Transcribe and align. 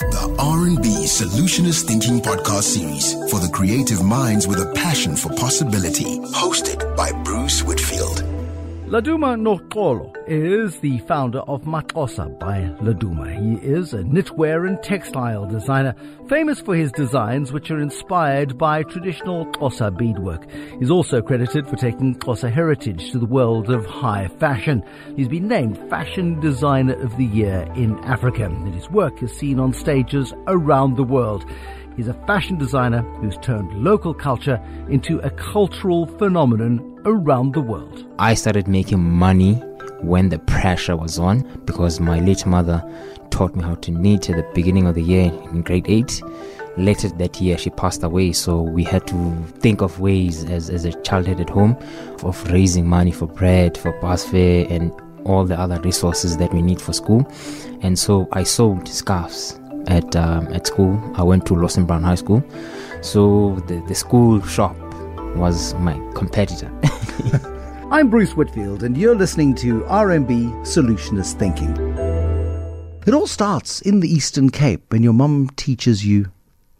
The 0.00 0.34
RMB 0.38 1.04
Solutionist 1.04 1.84
Thinking 1.86 2.20
Podcast 2.22 2.62
Series 2.62 3.12
for 3.30 3.38
the 3.38 3.50
creative 3.52 4.02
minds 4.02 4.46
with 4.46 4.58
a 4.58 4.72
passion 4.72 5.14
for 5.14 5.28
possibility. 5.34 6.18
Hosted 6.20 6.96
by 6.96 7.12
Bruce 7.22 7.62
Whitfield. 7.62 8.29
Laduma 8.90 9.36
Ngxokolo 9.38 10.12
is 10.26 10.80
the 10.80 10.98
founder 11.06 11.38
of 11.42 11.62
Maxhosa 11.62 12.36
by 12.40 12.62
Laduma. 12.82 13.30
He 13.38 13.64
is 13.64 13.94
a 13.94 13.98
knitwear 13.98 14.66
and 14.66 14.82
textile 14.82 15.46
designer, 15.46 15.94
famous 16.28 16.60
for 16.60 16.74
his 16.74 16.90
designs 16.90 17.52
which 17.52 17.70
are 17.70 17.78
inspired 17.78 18.58
by 18.58 18.82
traditional 18.82 19.46
Xhosa 19.52 19.96
beadwork. 19.96 20.50
He's 20.80 20.90
also 20.90 21.22
credited 21.22 21.68
for 21.68 21.76
taking 21.76 22.16
Xhosa 22.16 22.50
heritage 22.50 23.12
to 23.12 23.20
the 23.20 23.26
world 23.26 23.70
of 23.70 23.86
high 23.86 24.26
fashion. 24.26 24.82
He's 25.14 25.28
been 25.28 25.46
named 25.46 25.78
Fashion 25.88 26.40
Designer 26.40 27.00
of 27.00 27.16
the 27.16 27.26
Year 27.26 27.72
in 27.76 27.96
Africa, 28.00 28.46
and 28.46 28.74
his 28.74 28.90
work 28.90 29.22
is 29.22 29.32
seen 29.32 29.60
on 29.60 29.72
stages 29.72 30.34
around 30.48 30.96
the 30.96 31.04
world. 31.04 31.44
He's 32.00 32.08
a 32.08 32.14
fashion 32.26 32.56
designer 32.56 33.02
who's 33.20 33.36
turned 33.42 33.84
local 33.84 34.14
culture 34.14 34.58
into 34.88 35.18
a 35.18 35.28
cultural 35.28 36.06
phenomenon 36.06 36.98
around 37.04 37.52
the 37.52 37.60
world. 37.60 38.06
I 38.18 38.32
started 38.32 38.66
making 38.66 39.00
money 39.00 39.56
when 40.00 40.30
the 40.30 40.38
pressure 40.38 40.96
was 40.96 41.18
on 41.18 41.42
because 41.66 42.00
my 42.00 42.18
late 42.20 42.46
mother 42.46 42.82
taught 43.28 43.54
me 43.54 43.62
how 43.62 43.74
to 43.74 43.90
knit 43.90 44.30
at 44.30 44.36
the 44.36 44.50
beginning 44.54 44.86
of 44.86 44.94
the 44.94 45.02
year 45.02 45.26
in 45.52 45.60
grade 45.60 45.84
8 45.90 46.22
later 46.78 47.10
that 47.10 47.38
year 47.38 47.58
she 47.58 47.68
passed 47.68 48.02
away 48.02 48.32
so 48.32 48.62
we 48.62 48.82
had 48.82 49.06
to 49.08 49.34
think 49.58 49.82
of 49.82 50.00
ways 50.00 50.44
as, 50.44 50.70
as 50.70 50.86
a 50.86 50.92
childhood 51.02 51.38
at 51.38 51.50
home 51.50 51.76
of 52.22 52.42
raising 52.50 52.88
money 52.88 53.12
for 53.12 53.26
bread 53.26 53.76
for 53.76 53.92
bus 54.00 54.26
fare 54.26 54.66
and 54.70 54.90
all 55.26 55.44
the 55.44 55.60
other 55.60 55.78
resources 55.82 56.38
that 56.38 56.50
we 56.54 56.62
need 56.62 56.80
for 56.80 56.94
school. 56.94 57.30
And 57.82 57.98
so 57.98 58.26
i 58.32 58.42
sold 58.42 58.88
scarves 58.88 59.59
at 59.90 60.16
um, 60.16 60.46
at 60.54 60.66
school. 60.66 60.98
I 61.16 61.22
went 61.22 61.46
to 61.46 61.54
Lawson 61.54 61.84
Brown 61.84 62.02
High 62.02 62.14
School, 62.14 62.42
so 63.02 63.56
the, 63.66 63.82
the 63.88 63.94
school 63.94 64.40
shop 64.42 64.76
was 65.36 65.74
my 65.74 65.94
competitor. 66.14 66.70
I'm 67.90 68.08
Bruce 68.08 68.36
Whitfield, 68.36 68.84
and 68.84 68.96
you're 68.96 69.16
listening 69.16 69.54
to 69.56 69.80
RMB 69.82 70.64
Solutionist 70.64 71.34
Thinking. 71.34 71.76
It 73.06 73.14
all 73.14 73.26
starts 73.26 73.80
in 73.80 74.00
the 74.00 74.08
Eastern 74.08 74.50
Cape 74.50 74.92
when 74.92 75.02
your 75.02 75.12
mum 75.12 75.50
teaches 75.56 76.06
you 76.06 76.30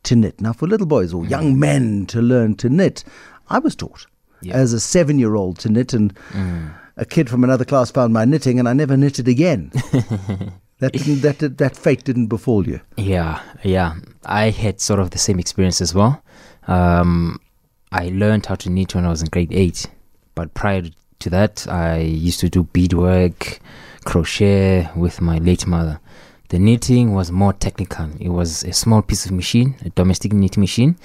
to 0.05 0.15
knit. 0.15 0.41
Now, 0.41 0.53
for 0.53 0.69
little 0.69 0.87
boys 0.87 1.13
or 1.13 1.25
young 1.27 1.59
men 1.59 2.07
to 2.07 2.23
learn 2.23 2.55
to 2.57 2.69
knit, 2.69 3.03
I 3.49 3.59
was 3.59 3.75
taught 3.75 4.07
yeah. 4.41 4.55
as 4.55 4.73
a 4.73 4.81
seven 4.81 5.19
year 5.19 5.35
old 5.35 5.59
to 5.61 5.69
knit, 5.69 5.93
and 5.93 6.15
mm. 6.31 6.73
a 6.97 7.05
kid 7.05 7.29
from 7.29 7.43
another 7.43 7.65
class 7.65 7.91
found 7.91 8.13
my 8.13 8.25
knitting, 8.25 8.61
and 8.61 8.69
I 8.69 8.73
never 8.73 8.97
knitted 8.97 9.27
again. 9.27 9.73
That 10.81 10.95
didn't, 10.95 11.21
that 11.21 11.59
that 11.59 11.77
fate 11.77 12.05
didn't 12.05 12.29
befall 12.29 12.67
you. 12.67 12.81
Yeah, 12.97 13.43
yeah. 13.63 13.97
I 14.25 14.49
had 14.49 14.81
sort 14.81 14.99
of 14.99 15.11
the 15.11 15.19
same 15.19 15.39
experience 15.39 15.83
as 15.83 15.95
well. 15.95 16.23
Um, 16.67 17.39
I 17.93 18.09
learned 18.09 18.47
how 18.47 18.55
to 18.57 18.71
knit 18.71 18.95
when 18.95 19.05
I 19.05 19.11
was 19.11 19.21
in 19.21 19.29
grade 19.29 19.53
eight, 19.53 19.87
but 20.35 20.55
prior 20.55 20.85
to 21.19 21.31
that, 21.31 21.67
I 21.69 21.99
used 21.99 22.41
to 22.41 22.49
do 22.49 22.63
beadwork, 22.63 23.61
crochet 24.07 24.89
with 24.97 25.21
my 25.21 25.37
late 25.37 25.67
mother. 25.67 26.01
The 26.49 26.59
knitting 26.59 27.13
was 27.13 27.31
more 27.31 27.53
technical. 27.53 28.09
It 28.19 28.31
was 28.31 28.65
a 28.65 28.73
small 28.73 29.03
piece 29.03 29.27
of 29.27 29.33
machine, 29.33 29.77
a 29.85 29.91
domestic 29.91 30.33
knitting 30.33 30.63
machine. 30.63 30.97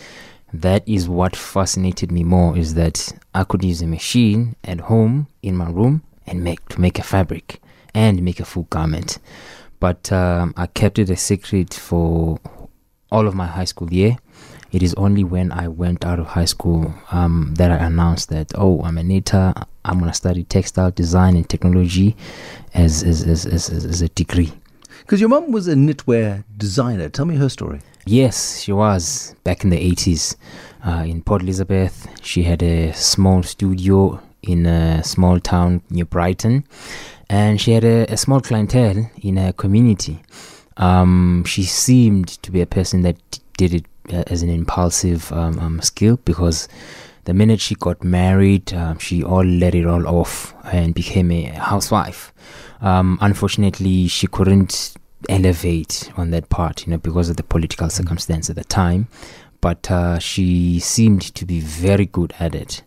That 0.54 0.88
is 0.88 1.10
what 1.10 1.36
fascinated 1.36 2.14
me 2.14 2.24
more. 2.24 2.58
Is 2.58 2.76
that 2.76 3.12
I 3.34 3.44
could 3.44 3.64
use 3.64 3.82
a 3.82 3.88
machine 3.88 4.56
at 4.64 4.80
home 4.80 5.28
in 5.44 5.58
my 5.58 5.70
room 5.70 6.04
and 6.26 6.46
make 6.46 6.66
to 6.70 6.80
make 6.80 6.98
a 6.98 7.04
fabric 7.04 7.62
and 7.94 8.24
make 8.24 8.40
a 8.40 8.46
full 8.46 8.64
garment 8.70 9.20
but 9.86 10.12
um, 10.12 10.52
I 10.58 10.66
kept 10.66 10.98
it 10.98 11.12
a 11.12 11.16
secret 11.16 11.72
for 11.72 12.40
all 13.12 13.28
of 13.28 13.36
my 13.36 13.46
high 13.46 13.66
school 13.66 13.94
year. 13.94 14.18
It 14.72 14.82
is 14.82 14.96
only 14.96 15.24
when 15.24 15.52
I 15.52 15.68
went 15.68 16.04
out 16.04 16.18
of 16.18 16.26
high 16.26 16.46
school 16.46 16.92
um, 17.12 17.54
that 17.60 17.70
I 17.70 17.76
announced 17.76 18.30
that, 18.30 18.52
oh, 18.56 18.82
I'm 18.82 18.98
a 18.98 19.04
knitter. 19.04 19.54
I'm 19.88 20.00
going 20.00 20.10
to 20.10 20.18
study 20.18 20.44
textile 20.44 20.90
design 20.90 21.36
and 21.36 21.48
technology 21.48 22.16
as, 22.74 23.04
as, 23.04 23.28
as, 23.28 23.46
as, 23.46 23.70
as 23.70 24.02
a 24.02 24.10
degree. 24.10 24.54
Because 25.02 25.20
your 25.20 25.30
mom 25.30 25.52
was 25.52 25.68
a 25.68 25.76
knitwear 25.76 26.44
designer. 26.58 27.08
Tell 27.08 27.26
me 27.26 27.36
her 27.36 27.48
story. 27.48 27.82
Yes, 28.08 28.62
she 28.62 28.72
was 28.72 29.36
back 29.44 29.64
in 29.64 29.70
the 29.70 29.92
80s 29.92 30.36
uh, 30.84 31.06
in 31.06 31.22
Port 31.22 31.44
Elizabeth. 31.44 32.08
She 32.24 32.42
had 32.42 32.64
a 32.64 32.92
small 32.94 33.44
studio 33.44 34.20
in 34.42 34.66
a 34.66 35.04
small 35.04 35.40
town 35.40 35.84
near 35.92 36.06
Brighton 36.06 36.66
and 37.30 37.60
she 37.60 37.72
had 37.72 37.84
a, 37.84 38.12
a 38.12 38.18
small 38.18 38.42
clientele 38.42 39.10
in 39.22 39.38
her 39.38 39.54
community. 39.54 40.22
Um, 40.78 41.44
she 41.46 41.64
seemed 41.64 42.28
to 42.44 42.52
be 42.52 42.62
a 42.62 42.66
person 42.66 43.02
that 43.04 43.18
did 43.58 43.74
it 43.74 43.86
uh, 44.12 44.24
as 44.28 44.44
an 44.44 44.50
impulsive 44.50 45.32
um, 45.32 45.58
um, 45.60 45.82
skill 45.82 46.20
because 46.26 46.68
the 47.24 47.34
minute 47.34 47.60
she 47.60 47.76
got 47.76 48.04
married, 48.04 48.74
uh, 48.74 48.98
she 48.98 49.24
all 49.24 49.44
let 49.44 49.74
it 49.74 49.86
all 49.86 50.08
off 50.08 50.54
and 50.66 50.94
became 50.94 51.32
a 51.32 51.46
housewife. 51.46 52.34
Um, 52.82 53.18
unfortunately, 53.22 54.08
she 54.08 54.28
couldn't 54.28 54.96
elevate 55.28 56.12
on 56.18 56.30
that 56.32 56.50
part, 56.50 56.86
you 56.86 56.92
know, 56.92 57.00
because 57.00 57.30
of 57.30 57.38
the 57.38 57.44
political 57.44 57.90
circumstance 57.90 58.50
at 58.50 58.58
the 58.58 58.64
time. 58.64 59.08
But 59.62 59.90
uh, 59.90 60.20
she 60.20 60.80
seemed 60.80 61.22
to 61.34 61.46
be 61.46 61.60
very 61.60 62.06
good 62.06 62.34
at 62.40 62.54
it 62.54 62.84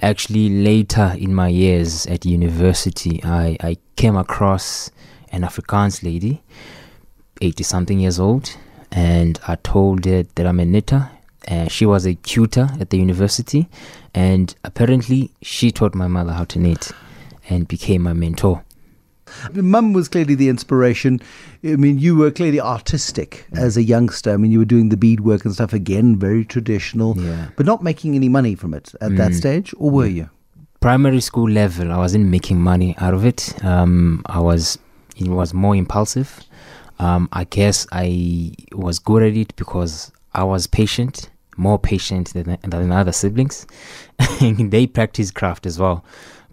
actually 0.00 0.48
later 0.48 1.14
in 1.18 1.34
my 1.34 1.48
years 1.48 2.06
at 2.06 2.24
university 2.24 3.20
I, 3.24 3.56
I 3.60 3.76
came 3.96 4.16
across 4.16 4.90
an 5.32 5.42
Afrikaans 5.42 6.02
lady 6.04 6.42
80 7.40 7.62
something 7.64 8.00
years 8.00 8.20
old 8.20 8.56
and 8.92 9.38
I 9.46 9.56
told 9.56 10.04
her 10.04 10.22
that 10.22 10.46
I'm 10.46 10.60
a 10.60 10.64
knitter 10.64 11.10
and 11.46 11.70
she 11.70 11.84
was 11.84 12.06
a 12.06 12.14
tutor 12.14 12.68
at 12.80 12.90
the 12.90 12.98
university 12.98 13.68
and 14.14 14.54
apparently 14.64 15.30
she 15.42 15.72
taught 15.72 15.94
my 15.94 16.06
mother 16.06 16.32
how 16.32 16.44
to 16.44 16.58
knit 16.58 16.92
and 17.48 17.66
became 17.66 18.02
my 18.02 18.12
mentor 18.12 18.62
Mum 19.52 19.92
was 19.92 20.08
clearly 20.08 20.34
the 20.34 20.48
inspiration. 20.48 21.20
I 21.64 21.76
mean, 21.76 21.98
you 21.98 22.16
were 22.16 22.30
clearly 22.30 22.60
artistic 22.60 23.46
as 23.52 23.76
a 23.76 23.82
youngster. 23.82 24.32
I 24.32 24.36
mean, 24.36 24.50
you 24.50 24.58
were 24.58 24.64
doing 24.64 24.88
the 24.88 24.96
beadwork 24.96 25.44
and 25.44 25.54
stuff 25.54 25.72
again, 25.72 26.18
very 26.18 26.44
traditional, 26.44 27.16
yeah. 27.18 27.48
but 27.56 27.66
not 27.66 27.82
making 27.82 28.14
any 28.14 28.28
money 28.28 28.54
from 28.54 28.74
it 28.74 28.94
at 29.00 29.12
mm. 29.12 29.16
that 29.16 29.34
stage, 29.34 29.74
or 29.78 29.90
were 29.90 30.06
you? 30.06 30.30
Primary 30.80 31.20
school 31.20 31.50
level, 31.50 31.90
I 31.90 31.96
wasn't 31.96 32.26
making 32.26 32.60
money 32.60 32.94
out 32.98 33.14
of 33.14 33.24
it. 33.24 33.52
Um, 33.64 34.22
I 34.26 34.38
was, 34.38 34.78
it 35.16 35.28
was 35.28 35.52
more 35.52 35.74
impulsive. 35.74 36.40
Um, 37.00 37.28
I 37.32 37.44
guess 37.44 37.86
I 37.92 38.52
was 38.72 38.98
good 38.98 39.22
at 39.22 39.36
it 39.36 39.54
because 39.56 40.12
I 40.34 40.44
was 40.44 40.66
patient, 40.66 41.30
more 41.56 41.78
patient 41.78 42.32
than, 42.32 42.58
than 42.62 42.92
other 42.92 43.12
siblings. 43.12 43.66
they 44.40 44.86
practice 44.86 45.30
craft 45.30 45.66
as 45.66 45.78
well. 45.78 46.04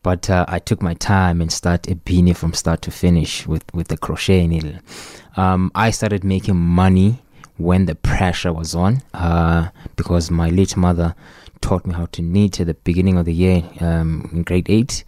But 0.05 0.29
uh, 0.29 0.45
I 0.47 0.59
took 0.59 0.83
my 0.83 0.93
time 0.93 1.41
and 1.41 1.51
started 1.51 1.91
a 1.91 1.95
beanie 1.95 2.37
from 2.37 2.53
start 2.53 2.83
to 2.83 2.91
finish 2.91 3.47
with, 3.47 3.63
with 3.73 3.87
the 3.87 3.97
crochet 3.97 4.45
needle. 4.45 4.75
Um, 5.35 5.71
I 5.73 5.89
started 5.89 6.23
making 6.23 6.57
money 6.57 7.23
when 7.57 7.87
the 7.87 7.95
pressure 7.95 8.53
was 8.53 8.75
on 8.75 9.01
uh, 9.15 9.69
because 9.95 10.29
my 10.29 10.49
late 10.49 10.77
mother 10.77 11.15
taught 11.59 11.87
me 11.87 11.95
how 11.95 12.05
to 12.11 12.21
knit 12.21 12.59
at 12.59 12.67
the 12.67 12.75
beginning 12.75 13.17
of 13.17 13.25
the 13.25 13.33
year 13.33 13.63
um, 13.81 14.29
in 14.31 14.43
grade 14.43 14.69
8 14.69 15.03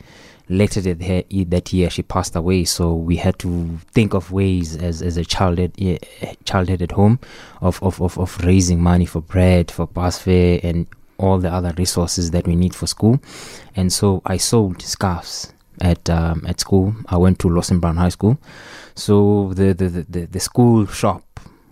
later 0.49 0.81
that, 0.81 1.25
that 1.49 1.73
year 1.73 1.89
she 1.91 2.01
passed 2.01 2.35
away 2.35 2.63
so 2.63 2.95
we 2.95 3.17
had 3.17 3.37
to 3.37 3.77
think 3.91 4.15
of 4.15 4.31
ways 4.31 4.75
as, 4.77 5.03
as 5.03 5.17
a 5.17 5.25
child 5.25 5.59
at, 5.59 5.75
childhood 6.45 6.81
at 6.81 6.93
home 6.93 7.19
of, 7.61 7.83
of, 7.83 8.01
of, 8.01 8.17
of 8.17 8.39
raising 8.43 8.81
money 8.81 9.05
for 9.05 9.21
bread 9.21 9.69
for 9.69 9.85
bus 9.85 10.17
fare 10.17 10.59
and 10.63 10.87
all 11.17 11.37
the 11.39 11.51
other 11.51 11.73
resources 11.77 12.31
that 12.31 12.47
we 12.47 12.55
need 12.55 12.75
for 12.75 12.87
school. 12.87 13.19
And 13.75 13.91
so 13.91 14.21
I 14.25 14.37
sold 14.37 14.81
scarves 14.81 15.53
at 15.81 16.09
um, 16.09 16.43
at 16.47 16.59
school. 16.59 16.95
I 17.07 17.17
went 17.17 17.39
to 17.39 17.49
Lawson 17.49 17.79
Brown 17.79 17.97
High 17.97 18.09
School. 18.09 18.37
So 18.95 19.53
the, 19.53 19.73
the, 19.73 19.89
the, 19.89 20.25
the 20.25 20.39
school 20.39 20.87
shop 20.87 21.23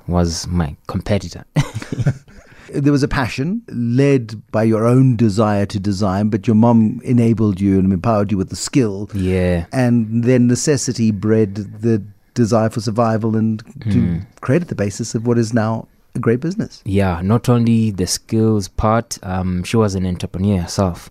was 0.08 0.48
my 0.48 0.76
competitor. 0.88 1.44
there 2.70 2.92
was 2.92 3.04
a 3.04 3.08
passion 3.08 3.64
led 3.70 4.52
by 4.52 4.64
your 4.64 4.86
own 4.86 5.16
desire 5.16 5.66
to 5.68 5.80
design, 5.80 6.30
but 6.30 6.48
your 6.48 6.56
mom 6.56 7.02
enabled 7.04 7.60
you 7.60 7.80
and 7.80 7.92
empowered 7.92 8.32
you 8.32 8.38
with 8.38 8.50
the 8.50 8.56
skill. 8.56 9.10
Yeah. 9.14 9.66
And 9.72 10.24
then 10.24 10.48
necessity 10.48 11.12
bred 11.12 11.56
the 11.56 12.04
desire 12.34 12.70
for 12.70 12.82
survival 12.82 13.36
and 13.36 13.64
mm. 13.66 13.92
to 13.92 14.00
hmm. 14.00 14.20
create 14.42 14.68
the 14.68 14.76
basis 14.76 15.16
of 15.16 15.26
what 15.26 15.38
is 15.38 15.54
now 15.54 15.88
a 16.16 16.20
great 16.20 16.40
business. 16.40 16.82
Yeah, 16.86 17.22
not 17.22 17.50
only 17.50 17.92
the 17.92 18.08
skills 18.08 18.68
part, 18.68 19.20
um, 19.24 19.64
she 19.64 19.78
was 19.78 19.96
an 19.96 20.06
entrepreneur 20.06 20.62
herself. 20.62 21.10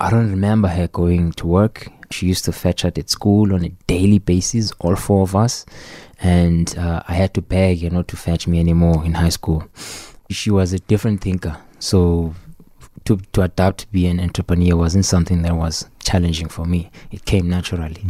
I 0.00 0.10
don't 0.10 0.30
remember 0.30 0.68
her 0.68 0.88
going 0.88 1.32
to 1.32 1.46
work. 1.46 1.88
She 2.10 2.26
used 2.26 2.44
to 2.46 2.52
fetch 2.52 2.84
us 2.84 2.92
at 2.96 3.10
school 3.10 3.52
on 3.54 3.64
a 3.64 3.70
daily 3.86 4.18
basis, 4.18 4.72
all 4.78 4.96
four 4.96 5.22
of 5.22 5.36
us. 5.36 5.66
And 6.20 6.76
uh, 6.78 7.02
I 7.06 7.14
had 7.14 7.34
to 7.34 7.42
beg 7.42 7.82
her 7.82 7.90
not 7.90 8.08
to 8.08 8.16
fetch 8.16 8.46
me 8.46 8.58
anymore 8.58 9.04
in 9.04 9.14
high 9.14 9.28
school. 9.28 9.68
She 10.30 10.50
was 10.50 10.72
a 10.72 10.78
different 10.78 11.20
thinker. 11.20 11.56
So 11.78 12.34
to, 13.04 13.18
to 13.32 13.42
adapt 13.42 13.80
to 13.80 13.86
be 13.88 14.06
an 14.06 14.20
entrepreneur 14.20 14.76
wasn't 14.76 15.04
something 15.04 15.42
that 15.42 15.54
was 15.56 15.88
challenging 16.02 16.48
for 16.48 16.64
me. 16.64 16.90
It 17.10 17.24
came 17.24 17.48
naturally. 17.48 18.04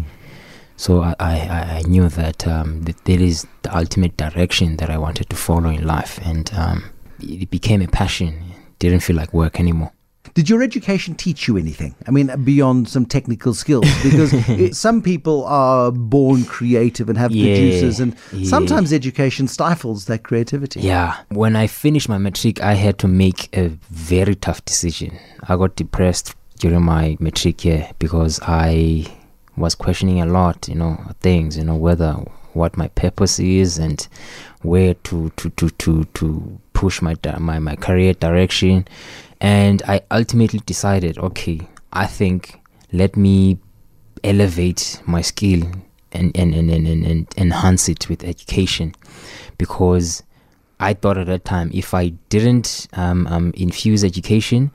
So 0.78 1.02
I, 1.02 1.14
I, 1.18 1.34
I 1.78 1.82
knew 1.88 2.08
that, 2.08 2.46
um, 2.46 2.82
that 2.82 3.04
there 3.04 3.20
is 3.20 3.46
the 3.62 3.76
ultimate 3.76 4.16
direction 4.16 4.76
that 4.76 4.88
I 4.90 4.96
wanted 4.96 5.28
to 5.30 5.36
follow 5.36 5.70
in 5.70 5.84
life, 5.84 6.18
and 6.24 6.48
um, 6.54 6.84
it 7.20 7.50
became 7.50 7.82
a 7.82 7.88
passion. 7.88 8.28
It 8.72 8.78
didn't 8.78 9.00
feel 9.00 9.16
like 9.16 9.34
work 9.34 9.58
anymore. 9.58 9.90
Did 10.34 10.48
your 10.48 10.62
education 10.62 11.16
teach 11.16 11.48
you 11.48 11.56
anything? 11.56 11.96
I 12.06 12.12
mean, 12.12 12.30
beyond 12.44 12.88
some 12.88 13.06
technical 13.06 13.54
skills? 13.54 13.86
Because 14.04 14.30
it, 14.48 14.76
some 14.76 15.02
people 15.02 15.44
are 15.46 15.90
born 15.90 16.44
creative 16.44 17.08
and 17.08 17.18
have 17.18 17.32
Yeah, 17.32 17.46
producers, 17.56 17.98
and 17.98 18.14
yeah. 18.32 18.48
sometimes 18.48 18.92
education 18.92 19.48
stifles 19.48 20.04
that 20.04 20.22
creativity. 20.22 20.80
Yeah, 20.80 21.16
when 21.30 21.56
I 21.56 21.66
finished 21.66 22.08
my 22.08 22.18
matric, 22.18 22.62
I 22.62 22.74
had 22.74 22.98
to 23.00 23.08
make 23.08 23.48
a 23.56 23.68
very 23.90 24.36
tough 24.36 24.64
decision. 24.64 25.18
I 25.48 25.56
got 25.56 25.74
depressed 25.74 26.36
during 26.60 26.82
my 26.82 27.16
matric 27.18 27.64
year 27.64 27.90
because 27.98 28.38
I 28.42 29.06
was 29.58 29.74
questioning 29.74 30.20
a 30.20 30.26
lot, 30.26 30.68
you 30.68 30.74
know, 30.74 30.98
things, 31.20 31.56
you 31.56 31.64
know, 31.64 31.76
whether 31.76 32.12
what 32.54 32.76
my 32.76 32.88
purpose 32.88 33.38
is 33.38 33.78
and 33.78 34.08
where 34.62 34.94
to 34.94 35.30
to 35.30 35.50
to 35.50 35.70
to, 35.70 36.04
to 36.04 36.60
push 36.72 37.02
my 37.02 37.14
my 37.38 37.58
my 37.58 37.76
career 37.76 38.14
direction, 38.14 38.86
and 39.40 39.82
I 39.86 40.00
ultimately 40.10 40.60
decided, 40.60 41.18
okay, 41.18 41.68
I 41.92 42.06
think 42.06 42.60
let 42.92 43.16
me 43.16 43.58
elevate 44.24 45.02
my 45.06 45.20
skill 45.20 45.62
and 46.12 46.36
and, 46.36 46.54
and, 46.54 46.70
and, 46.70 46.86
and, 46.86 47.06
and 47.06 47.34
enhance 47.36 47.88
it 47.88 48.08
with 48.08 48.24
education 48.24 48.94
because 49.58 50.22
I 50.80 50.94
thought 50.94 51.18
at 51.18 51.26
that 51.26 51.44
time 51.44 51.70
if 51.74 51.92
I 51.92 52.10
didn't 52.28 52.86
um, 52.92 53.26
um, 53.26 53.52
infuse 53.56 54.04
education, 54.04 54.70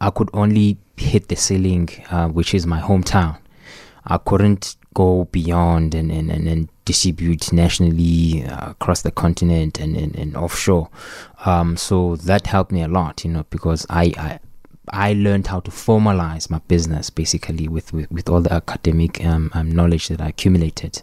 I 0.00 0.10
could 0.10 0.30
only 0.32 0.78
hit 0.96 1.28
the 1.28 1.36
ceiling, 1.36 1.88
uh, 2.10 2.28
which 2.28 2.54
is 2.54 2.66
my 2.66 2.80
hometown. 2.80 3.38
I 4.06 4.18
couldn't 4.18 4.76
go 4.94 5.24
beyond 5.32 5.94
and, 5.94 6.10
and, 6.12 6.30
and, 6.30 6.46
and 6.48 6.68
distribute 6.84 7.52
nationally 7.52 8.44
uh, 8.44 8.70
across 8.72 9.02
the 9.02 9.10
continent 9.10 9.80
and, 9.80 9.96
and, 9.96 10.14
and 10.16 10.36
offshore. 10.36 10.90
Um, 11.46 11.76
so 11.76 12.16
that 12.16 12.46
helped 12.46 12.72
me 12.72 12.82
a 12.82 12.88
lot, 12.88 13.24
you 13.24 13.30
know, 13.30 13.44
because 13.50 13.86
I, 13.88 14.12
I 14.18 14.38
I 14.88 15.12
learned 15.12 15.46
how 15.46 15.60
to 15.60 15.70
formalize 15.70 16.50
my 16.50 16.58
business 16.66 17.08
basically 17.08 17.68
with, 17.68 17.92
with, 17.92 18.10
with 18.10 18.28
all 18.28 18.40
the 18.40 18.52
academic 18.52 19.24
um, 19.24 19.48
um, 19.54 19.70
knowledge 19.70 20.08
that 20.08 20.20
I 20.20 20.28
accumulated. 20.30 21.02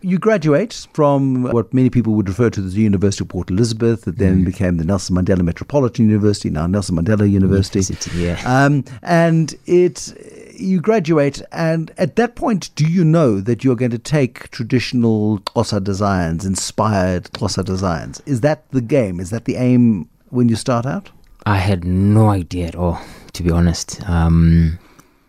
You 0.00 0.18
graduate 0.18 0.86
from 0.94 1.42
what 1.44 1.72
many 1.72 1.90
people 1.90 2.14
would 2.14 2.28
refer 2.28 2.50
to 2.50 2.60
as 2.64 2.74
the 2.74 2.80
University 2.82 3.24
of 3.24 3.28
Port 3.28 3.50
Elizabeth, 3.50 4.02
that 4.04 4.16
Mm. 4.16 4.18
then 4.18 4.44
became 4.44 4.76
the 4.78 4.84
Nelson 4.84 5.14
Mandela 5.16 5.42
Metropolitan 5.42 6.08
University, 6.08 6.50
now 6.50 6.66
Nelson 6.66 6.96
Mandela 6.96 7.30
University. 7.30 7.78
University, 7.78 8.18
yeah. 8.18 8.40
Um, 8.44 8.84
and 9.02 9.54
it, 9.66 10.12
you 10.58 10.80
graduate, 10.80 11.40
and 11.52 11.92
at 11.98 12.16
that 12.16 12.36
point, 12.36 12.70
do 12.74 12.86
you 12.86 13.04
know 13.04 13.40
that 13.40 13.64
you're 13.64 13.76
going 13.76 13.90
to 13.90 13.98
take 13.98 14.50
traditional 14.50 15.38
Xhosa 15.40 15.82
designs, 15.82 16.44
inspired 16.44 17.24
Xhosa 17.32 17.64
designs? 17.64 18.20
Is 18.26 18.40
that 18.42 18.70
the 18.70 18.80
game? 18.80 19.20
Is 19.20 19.30
that 19.30 19.44
the 19.44 19.56
aim 19.56 20.08
when 20.30 20.48
you 20.48 20.56
start 20.56 20.86
out? 20.86 21.10
I 21.46 21.56
had 21.56 21.84
no 21.84 22.28
idea 22.28 22.66
at 22.66 22.74
all, 22.74 23.00
to 23.32 23.42
be 23.42 23.50
honest. 23.50 24.06
Um, 24.08 24.78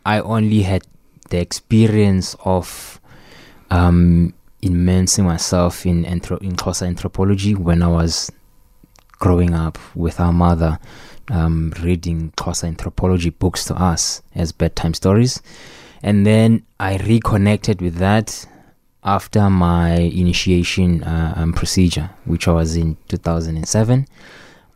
I 0.05 0.19
only 0.19 0.63
had 0.63 0.83
the 1.29 1.39
experience 1.39 2.35
of 2.43 2.99
um, 3.69 4.33
immersing 4.61 5.25
myself 5.25 5.85
in 5.85 6.03
anthro- 6.05 6.41
in 6.41 6.55
Xhosa 6.55 6.87
anthropology 6.87 7.55
when 7.55 7.83
I 7.83 7.87
was 7.87 8.31
growing 9.19 9.53
up 9.53 9.77
with 9.95 10.19
our 10.19 10.33
mother, 10.33 10.79
um, 11.29 11.73
reading 11.81 12.31
Xhosa 12.37 12.65
anthropology 12.65 13.29
books 13.29 13.65
to 13.65 13.75
us 13.75 14.21
as 14.35 14.51
bedtime 14.51 14.93
stories, 14.93 15.41
and 16.01 16.25
then 16.25 16.63
I 16.79 16.97
reconnected 16.97 17.81
with 17.81 17.95
that 17.95 18.45
after 19.03 19.49
my 19.49 19.93
initiation 19.93 21.03
uh, 21.03 21.33
um, 21.37 21.53
procedure, 21.53 22.09
which 22.25 22.47
was 22.47 22.75
in 22.75 22.97
2007 23.07 24.07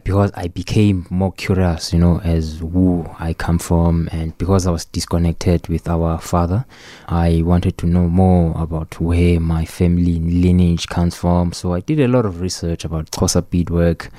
because 0.04 0.32
I 0.36 0.48
became 0.48 1.06
more 1.10 1.32
curious, 1.32 1.94
you 1.94 2.00
know, 2.00 2.20
as 2.24 2.60
who 2.60 3.10
I 3.20 3.34
come 3.34 3.58
from, 3.58 4.10
and 4.12 4.38
because 4.38 4.68
I 4.68 4.72
was 4.72 4.86
disconnected 4.86 5.68
with 5.68 5.88
our 5.88 6.20
father, 6.20 6.66
I 7.08 7.42
wanted 7.46 7.78
to 7.80 7.86
know 7.86 8.08
more 8.08 8.54
about 8.62 9.00
where 9.00 9.40
my 9.40 9.66
family 9.66 10.20
lineage 10.20 10.88
comes 10.88 11.16
from. 11.16 11.54
So 11.54 11.74
I 11.74 11.80
did 11.80 12.00
a 12.00 12.08
lot 12.08 12.26
of 12.26 12.42
research 12.42 12.84
about 12.84 13.12
Xhosa 13.12 13.50
beadwork 13.50 14.10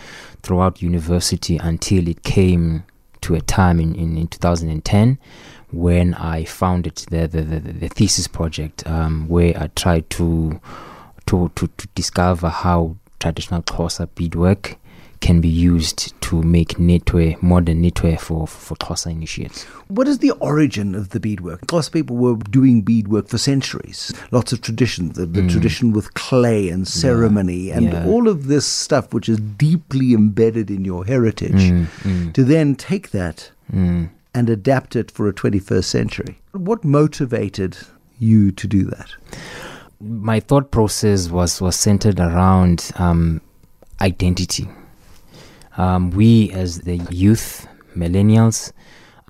throughout 0.43 0.81
university 0.81 1.59
until 1.59 2.09
it 2.09 2.23
came 2.23 2.85
to 3.23 3.35
a 3.35 3.41
time 3.41 3.81
in, 3.81 3.95
in, 3.95 4.17
in 4.17 4.29
2010 4.29 5.19
when 5.71 6.15
I 6.15 6.45
founded 6.45 6.97
the, 7.11 7.27
the, 7.27 7.43
the, 7.43 7.61
the 7.61 7.89
thesis 7.89 8.29
project 8.29 8.87
um, 8.87 9.29
where 9.29 9.55
I 9.59 9.69
tried 9.69 10.09
to, 10.11 10.61
to, 11.27 11.51
to, 11.55 11.67
to 11.67 11.89
discover 11.95 12.49
how 12.49 12.97
traditional 13.19 13.63
Xhosa 13.63 14.09
beadwork 14.15 14.77
can 15.25 15.41
be 15.41 15.49
used 15.49 16.13
to 16.21 16.43
make 16.43 16.73
knitwear, 16.77 17.41
modern 17.43 17.83
knitwear 17.83 18.21
for, 18.21 18.47
for 18.47 18.75
Xhosa 18.77 19.11
initiates. 19.11 19.65
What 19.89 20.07
is 20.07 20.19
the 20.19 20.33
origin 20.33 20.95
of 20.95 21.11
the 21.11 21.19
beadwork? 21.21 21.63
Xhosa 21.63 21.91
people 21.91 22.17
were 22.17 22.37
doing 22.37 22.83
beadwork 22.83 23.29
for 23.29 23.39
centuries. 23.39 24.13
Lots 24.33 24.53
of 24.53 24.61
tradition, 24.61 25.13
the, 25.13 25.25
the 25.25 25.49
tradition 25.49 25.93
with 25.95 26.13
clay 26.13 26.69
and 26.69 26.87
ceremony 26.87 27.71
and 27.71 27.87
Mm. 27.89 27.93
yeah. 27.93 28.07
all 28.07 28.29
of 28.29 28.49
this 28.49 28.67
stuff 28.67 29.15
which 29.15 29.29
is 29.31 29.39
deeply 29.41 30.13
embedded 30.13 30.71
in 30.71 30.85
your 30.85 31.07
heritage. 31.07 31.63
Mm, 31.73 31.87
mm, 32.03 32.33
To 32.35 32.45
then 32.45 32.75
take 32.77 33.11
that 33.13 33.51
mm. 33.73 34.11
and 34.35 34.51
adapt 34.51 34.95
it 34.95 35.11
for 35.11 35.27
a 35.27 35.33
21st 35.33 35.85
century. 35.85 36.39
What 36.53 36.85
motivated 36.85 37.79
you 38.19 38.53
to 38.53 38.67
do 38.69 38.85
that? 38.85 39.09
My 40.01 40.39
thought 40.41 40.71
process 40.71 41.31
was, 41.31 41.63
was 41.63 41.77
centered 41.77 42.21
around 42.21 42.91
um, 42.97 43.41
identity. 44.03 44.69
Um, 45.77 46.11
we, 46.11 46.51
as 46.53 46.81
the 46.83 46.97
youth, 47.11 47.67
millennials, 47.97 48.73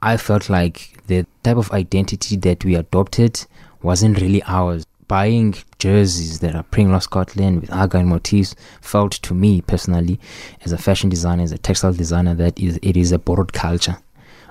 I 0.02 0.16
felt 0.16 0.50
like 0.50 1.02
the 1.06 1.26
type 1.42 1.56
of 1.56 1.70
identity 1.72 2.36
that 2.36 2.64
we 2.64 2.74
adopted 2.74 3.46
wasn't 3.82 4.20
really 4.20 4.42
ours. 4.44 4.84
Buying 5.06 5.54
jerseys 5.78 6.40
that 6.40 6.54
are 6.54 6.62
Pringle 6.62 6.96
of 6.96 7.02
Scotland 7.02 7.60
with 7.60 7.72
Argyle 7.72 8.04
motifs 8.04 8.54
felt 8.80 9.12
to 9.12 9.34
me 9.34 9.60
personally, 9.60 10.18
as 10.64 10.72
a 10.72 10.78
fashion 10.78 11.10
designer, 11.10 11.42
as 11.42 11.52
a 11.52 11.58
textile 11.58 11.92
designer, 11.92 12.34
that 12.34 12.58
is, 12.58 12.78
it 12.82 12.96
is 12.96 13.12
a 13.12 13.18
borrowed 13.18 13.52
culture. 13.52 13.98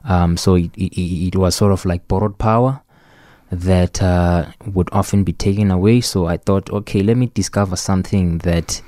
Um, 0.03 0.37
so 0.37 0.55
it, 0.55 0.71
it, 0.75 0.99
it 0.99 1.35
was 1.35 1.55
sort 1.55 1.71
of 1.71 1.85
like 1.85 2.07
borrowed 2.07 2.37
power 2.37 2.81
that 3.51 4.01
uh, 4.01 4.45
would 4.65 4.89
often 4.91 5.23
be 5.23 5.33
taken 5.33 5.71
away. 5.71 6.01
So 6.01 6.27
I 6.27 6.37
thought, 6.37 6.69
okay, 6.71 7.01
let 7.01 7.17
me 7.17 7.31
discover 7.33 7.75
something 7.75 8.39
that 8.39 8.81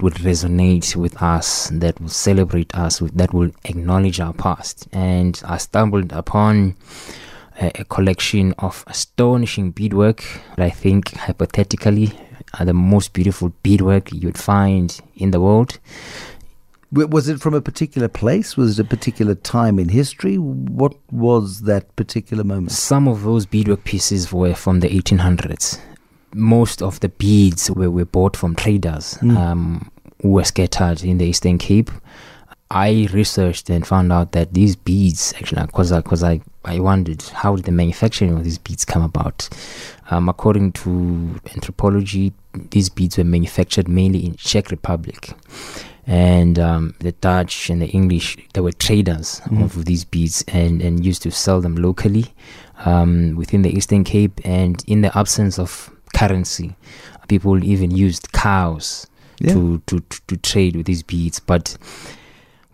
would 0.00 0.14
resonate 0.14 0.94
with 0.96 1.20
us, 1.22 1.68
that 1.72 2.00
will 2.00 2.08
celebrate 2.08 2.74
us, 2.74 2.98
that 3.00 3.32
will 3.34 3.50
acknowledge 3.64 4.20
our 4.20 4.32
past. 4.32 4.86
And 4.92 5.40
I 5.44 5.56
stumbled 5.58 6.12
upon 6.12 6.76
a, 7.60 7.80
a 7.80 7.84
collection 7.84 8.54
of 8.58 8.84
astonishing 8.86 9.70
beadwork 9.72 10.22
that 10.56 10.64
I 10.64 10.70
think 10.70 11.14
hypothetically 11.14 12.12
are 12.58 12.64
the 12.64 12.72
most 12.74 13.12
beautiful 13.12 13.52
beadwork 13.62 14.12
you'd 14.12 14.38
find 14.38 14.98
in 15.16 15.30
the 15.32 15.40
world. 15.40 15.78
Was 16.90 17.28
it 17.28 17.38
from 17.40 17.52
a 17.52 17.60
particular 17.60 18.08
place? 18.08 18.56
Was 18.56 18.78
it 18.78 18.86
a 18.86 18.88
particular 18.88 19.34
time 19.34 19.78
in 19.78 19.90
history? 19.90 20.36
What 20.38 20.94
was 21.12 21.62
that 21.62 21.94
particular 21.96 22.44
moment? 22.44 22.72
Some 22.72 23.06
of 23.06 23.24
those 23.24 23.44
beadwork 23.44 23.84
pieces 23.84 24.32
were 24.32 24.54
from 24.54 24.80
the 24.80 24.88
1800s. 24.88 25.78
Most 26.34 26.80
of 26.82 27.00
the 27.00 27.10
beads 27.10 27.70
were, 27.70 27.90
were 27.90 28.06
bought 28.06 28.36
from 28.36 28.54
traders 28.54 29.18
Mm. 29.20 29.36
um, 29.36 29.90
were 30.22 30.44
scattered 30.44 31.02
in 31.04 31.18
the 31.18 31.26
Eastern 31.26 31.58
Cape. 31.58 31.90
I 32.70 33.08
researched 33.12 33.70
and 33.70 33.86
found 33.86 34.12
out 34.12 34.32
that 34.32 34.52
these 34.52 34.76
beads, 34.76 35.32
actually, 35.38 35.64
because 35.66 35.90
I, 35.90 36.02
cause 36.02 36.22
I, 36.22 36.40
I 36.64 36.80
wondered 36.80 37.22
how 37.22 37.56
did 37.56 37.64
the 37.64 37.72
manufacturing 37.72 38.36
of 38.36 38.44
these 38.44 38.58
beads 38.58 38.84
come 38.84 39.02
about. 39.02 39.48
Um, 40.10 40.28
according 40.28 40.72
to 40.72 41.40
anthropology, 41.54 42.34
these 42.70 42.90
beads 42.90 43.16
were 43.16 43.24
manufactured 43.24 43.88
mainly 43.88 44.26
in 44.26 44.34
Czech 44.36 44.70
Republic 44.70 45.34
and 46.08 46.58
um, 46.58 46.94
the 47.00 47.12
Dutch 47.12 47.68
and 47.68 47.82
the 47.82 47.86
English, 47.88 48.38
they 48.54 48.62
were 48.62 48.72
traders 48.72 49.42
Mhm. 49.46 49.62
of 49.62 49.84
these 49.84 50.04
beads 50.04 50.42
and, 50.48 50.80
and 50.80 51.04
used 51.04 51.22
to 51.22 51.30
sell 51.30 51.60
them 51.60 51.76
locally 51.76 52.32
um, 52.86 53.36
within 53.36 53.60
the 53.60 53.68
Eastern 53.76 54.04
Cape. 54.04 54.40
And 54.42 54.82
in 54.86 55.02
the 55.02 55.16
absence 55.16 55.58
of 55.58 55.90
currency, 56.16 56.74
people 57.28 57.62
even 57.62 57.90
used 57.90 58.32
cows 58.32 59.06
Yeah. 59.40 59.54
to, 59.54 59.78
to, 59.86 60.00
to, 60.00 60.20
to 60.26 60.36
trade 60.36 60.76
with 60.76 60.86
these 60.86 61.02
beads. 61.02 61.38
But 61.40 61.76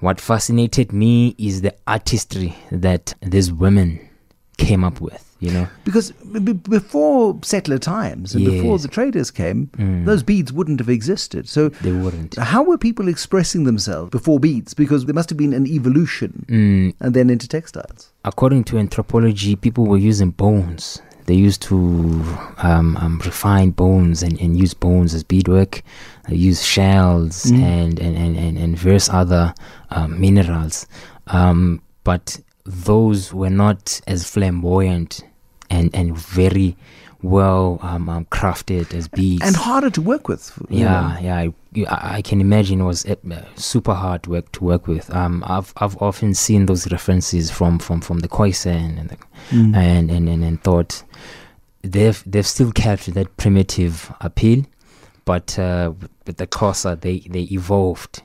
what 0.00 0.20
fascinated 0.20 0.92
me 0.92 1.34
is 1.38 1.62
the 1.62 1.74
artistry 1.86 2.56
that 2.70 3.14
these 3.22 3.52
women 3.52 4.00
came 4.56 4.84
up 4.84 5.00
with, 5.00 5.36
you 5.40 5.50
know. 5.50 5.66
Because 5.84 6.12
b- 6.12 6.52
before 6.52 7.38
settler 7.42 7.78
times 7.78 8.34
and 8.34 8.44
before 8.44 8.78
the 8.78 8.88
traders 8.88 9.30
came, 9.30 9.66
Mm. 9.76 10.04
those 10.04 10.22
beads 10.22 10.52
wouldn't 10.52 10.78
have 10.78 10.88
existed. 10.88 11.48
So, 11.48 11.70
They 11.70 11.90
wouldn't. 11.92 12.36
how 12.38 12.62
were 12.62 12.78
people 12.78 13.08
expressing 13.08 13.64
themselves 13.64 14.10
before 14.10 14.38
beads? 14.38 14.74
Because 14.74 15.06
there 15.06 15.14
must 15.14 15.28
have 15.30 15.36
been 15.38 15.52
an 15.52 15.66
evolution 15.66 16.44
Mm, 16.48 16.94
and 17.00 17.14
then 17.14 17.30
into 17.30 17.48
textiles. 17.48 18.10
according 18.24 18.64
to 18.64 18.78
anthropology, 18.78 19.56
people 19.56 19.86
were 19.86 19.98
using 19.98 20.30
bones. 20.30 21.02
They 21.26 21.34
used 21.34 21.62
to 21.62 21.76
um, 22.58 22.96
um, 22.98 23.20
refine 23.24 23.70
bones 23.70 24.22
and, 24.22 24.40
and 24.40 24.56
use 24.58 24.74
bones 24.74 25.14
as 25.14 25.22
beadwork. 25.24 25.82
They 26.28 26.36
use 26.36 26.64
shells 26.64 27.44
Mm. 27.44 27.62
and, 27.62 27.98
and, 28.00 28.16
and, 28.16 28.36
and, 28.36 28.58
and 28.58 28.78
various 28.78 29.08
other 29.08 29.54
um, 29.90 30.20
minerals. 30.20 30.86
Um, 31.28 31.80
but 32.04 32.40
those 32.64 33.32
were 33.32 33.50
not 33.50 34.00
as 34.06 34.28
flamboyant 34.28 35.22
and, 35.70 35.94
and 35.94 36.16
very 36.16 36.76
well 37.24 37.78
um, 37.82 38.08
um, 38.08 38.24
crafted 38.26 38.92
as 38.94 39.08
beads. 39.08 39.42
and 39.46 39.56
harder 39.56 39.90
to 39.90 40.00
work 40.02 40.28
with. 40.28 40.52
you 40.70 40.84
know. 40.84 41.16
Yeah, 41.20 41.50
yeah, 41.72 41.90
I, 41.92 42.16
I 42.18 42.22
can 42.22 42.40
imagine 42.40 42.80
it 42.80 42.84
was 42.84 43.04
uh, 43.06 43.16
super 43.56 43.94
hard 43.94 44.26
work 44.26 44.52
to 44.52 44.64
work 44.64 44.86
with. 44.86 45.12
Um, 45.14 45.42
I've 45.46 45.72
I've 45.78 45.96
often 46.02 46.34
seen 46.34 46.66
those 46.66 46.90
references 46.92 47.50
from 47.50 47.78
from 47.78 48.00
from 48.00 48.18
the 48.20 48.28
Khoisan 48.28 48.98
and 49.00 49.08
the, 49.10 49.16
Mm. 49.50 49.76
and, 49.76 50.10
and 50.10 50.28
and 50.28 50.42
and 50.44 50.62
thought 50.62 51.02
they've 51.82 52.22
they've 52.26 52.46
still 52.46 52.72
kept 52.72 53.12
that 53.14 53.36
primitive 53.36 54.12
appeal, 54.20 54.64
but 55.24 55.58
uh, 55.58 55.92
with- 56.00 56.10
with 56.26 56.36
the 56.38 56.46
Xhosa 56.46 56.98
they 57.00 57.18
they 57.28 57.42
evolved. 57.52 58.22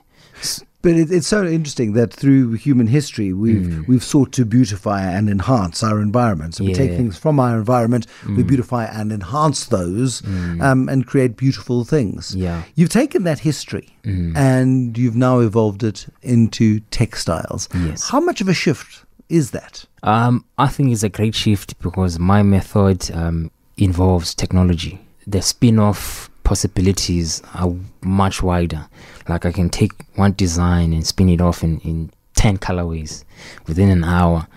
But 0.82 0.92
it, 0.92 1.10
it's 1.12 1.26
so 1.26 1.44
interesting 1.44 1.92
that 1.92 2.10
through 2.12 2.52
human 2.54 2.86
history, 2.86 3.32
we've 3.34 3.60
Mm. 3.66 3.86
we've 3.88 4.02
sought 4.04 4.32
to 4.32 4.44
beautify 4.46 5.02
and 5.02 5.28
enhance 5.28 5.82
our 5.82 6.00
environment. 6.00 6.54
So 6.54 6.64
we 6.64 6.72
take 6.72 6.92
things 6.96 7.18
from 7.18 7.38
our 7.38 7.58
environment, 7.58 8.06
we 8.26 8.42
Mm. 8.42 8.46
beautify 8.46 8.84
and 8.86 9.12
enhance 9.12 9.66
those, 9.66 10.22
Mm. 10.22 10.62
um, 10.62 10.88
and 10.88 11.06
create 11.06 11.36
beautiful 11.36 11.84
things. 11.84 12.34
yeah. 12.34 12.62
You've 12.76 12.88
taken 13.02 13.24
that 13.24 13.40
history 13.40 13.88
Mm. 14.06 14.34
and 14.36 14.96
you've 14.96 15.16
now 15.16 15.40
evolved 15.40 15.82
it 15.82 16.06
into 16.22 16.80
textiles. 16.90 17.68
Yes. 17.74 18.08
How 18.08 18.20
much 18.20 18.40
of 18.40 18.48
a 18.48 18.54
shift 18.54 19.04
is 19.28 19.50
that? 19.50 19.84
Um, 20.02 20.44
I 20.56 20.68
think 20.68 20.92
it's 20.92 21.02
a 21.02 21.08
great 21.10 21.34
shift 21.34 21.78
because 21.82 22.18
my 22.18 22.42
method 22.42 23.10
um, 23.14 23.50
involves 23.76 24.34
technology. 24.34 24.98
The 25.26 25.42
spin 25.42 25.78
off 25.78 26.29
possibilities 26.50 27.40
are 27.54 27.72
much 28.00 28.42
wider. 28.42 28.88
Like 29.28 29.46
I 29.46 29.52
can 29.52 29.70
take 29.70 29.92
one 30.16 30.32
design 30.32 30.92
and 30.92 31.06
spin 31.06 31.28
it 31.28 31.40
off 31.40 31.62
in, 31.62 31.78
in 31.82 32.10
10 32.34 32.58
colorways 32.58 33.22
within 33.68 33.88
an 33.88 34.02
hour. 34.02 34.48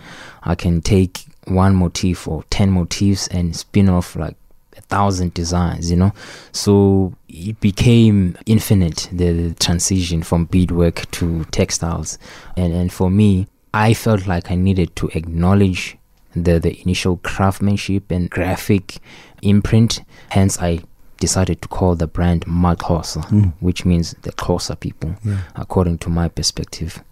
I 0.41 0.55
can 0.55 0.81
take 0.81 1.27
one 1.45 1.75
motif 1.75 2.27
or 2.27 2.45
10 2.49 2.71
motifs 2.71 3.27
and 3.27 3.55
spin 3.55 3.89
off 3.89 4.15
like 4.15 4.35
a 4.75 4.81
thousand 4.81 5.35
designs, 5.35 5.91
you 5.91 5.97
know. 5.97 6.13
So 6.51 7.13
it 7.29 7.59
became 7.59 8.39
infinite, 8.47 9.07
the, 9.11 9.31
the 9.31 9.53
transition 9.53 10.23
from 10.23 10.45
beadwork 10.45 11.11
to 11.11 11.45
textiles. 11.51 12.17
And, 12.57 12.73
and 12.73 12.91
for 12.91 13.11
me, 13.11 13.45
I 13.71 13.93
felt 13.93 14.25
like 14.25 14.49
I 14.49 14.55
needed 14.55 14.95
to 14.95 15.09
acknowledge 15.13 15.95
the, 16.35 16.57
the 16.59 16.75
initial 16.81 17.17
craftsmanship 17.17 18.09
and 18.09 18.31
graphic 18.31 18.97
imprint. 19.43 20.01
Hence, 20.29 20.59
I 20.59 20.79
decided 21.19 21.61
to 21.61 21.67
call 21.67 21.95
the 21.95 22.07
brand 22.07 22.45
Maxhosa, 22.45 23.23
Mm. 23.29 23.53
which 23.59 23.85
means 23.85 24.15
the 24.23 24.31
Xhosa 24.31 24.79
people, 24.79 25.15
Yeah. 25.23 25.37
according 25.55 25.97
to 25.99 26.09
my 26.09 26.27
perspective. 26.27 27.03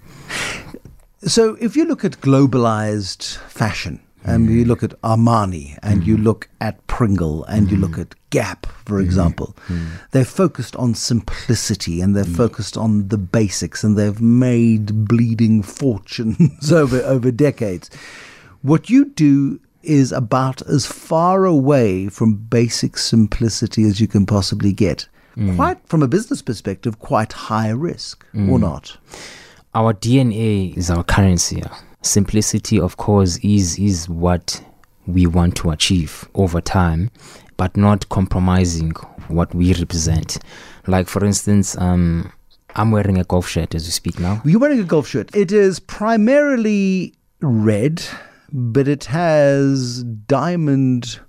So 1.23 1.55
if 1.59 1.75
you 1.75 1.85
look 1.85 2.03
at 2.03 2.21
globalized 2.21 3.37
fashion, 3.47 3.99
and 4.23 4.49
you 4.49 4.63
hmm. 4.63 4.69
look 4.69 4.83
at 4.83 5.01
Armani, 5.01 5.77
and 5.81 6.05
you 6.05 6.15
hmm. 6.15 6.23
look 6.23 6.49
at 6.59 6.85
Pringle, 6.87 7.43
and 7.45 7.71
you 7.71 7.77
hmm. 7.77 7.83
look 7.83 7.97
at 7.97 8.13
Gap, 8.29 8.67
for 8.85 8.99
example, 8.99 9.55
they're 10.11 10.23
focused 10.23 10.75
on 10.75 10.95
simplicity 10.95 12.01
and 12.01 12.15
they're 12.15 12.23
focused 12.23 12.77
on 12.77 13.09
the 13.09 13.17
basics, 13.17 13.83
and 13.83 13.97
they've 13.97 14.21
made 14.21 15.05
bleeding 15.05 15.63
fortunes 15.63 16.71
over 16.81 17.01
over 17.01 17.31
decades. 17.31 17.89
What 18.61 18.89
you 18.89 19.05
do 19.05 19.59
is 19.83 20.11
about 20.11 20.61
as 20.63 20.85
far 20.85 21.45
away 21.45 22.07
from 22.09 22.35
basic 22.35 22.97
simplicity 22.97 23.83
as 23.83 23.99
you 23.99 24.07
can 24.07 24.25
possibly 24.25 24.73
get. 24.73 25.07
Quite 25.55 25.77
from 25.87 26.03
a 26.03 26.07
business 26.07 26.41
perspective, 26.41 26.99
quite 26.99 27.31
high 27.33 27.69
risk, 27.69 28.25
or 28.49 28.59
not? 28.59 28.97
Our 29.73 29.93
DNA 29.93 30.75
is 30.77 30.91
our 30.91 31.03
currency. 31.03 31.63
Simplicity, 32.01 32.79
of 32.79 32.97
course, 32.97 33.37
is 33.41 33.79
is 33.79 34.09
what 34.09 34.61
we 35.07 35.25
want 35.25 35.55
to 35.57 35.71
achieve 35.71 36.27
over 36.35 36.59
time, 36.61 37.09
but 37.57 37.77
not 37.77 38.09
compromising 38.09 38.91
what 39.29 39.55
we 39.55 39.73
represent. 39.73 40.37
Like, 40.87 41.07
for 41.07 41.23
instance, 41.23 41.77
um, 41.77 42.31
I'm 42.75 42.91
wearing 42.91 43.17
a 43.17 43.23
golf 43.23 43.47
shirt 43.47 43.73
as 43.73 43.85
we 43.85 43.91
speak 43.91 44.19
now. 44.19 44.41
You're 44.45 44.59
wearing 44.59 44.79
a 44.79 44.83
golf 44.83 45.07
shirt. 45.07 45.33
It 45.35 45.51
is 45.51 45.79
primarily 45.79 47.13
red, 47.41 48.03
but 48.51 48.87
it 48.87 49.05
has 49.05 50.03
diamond 50.03 51.19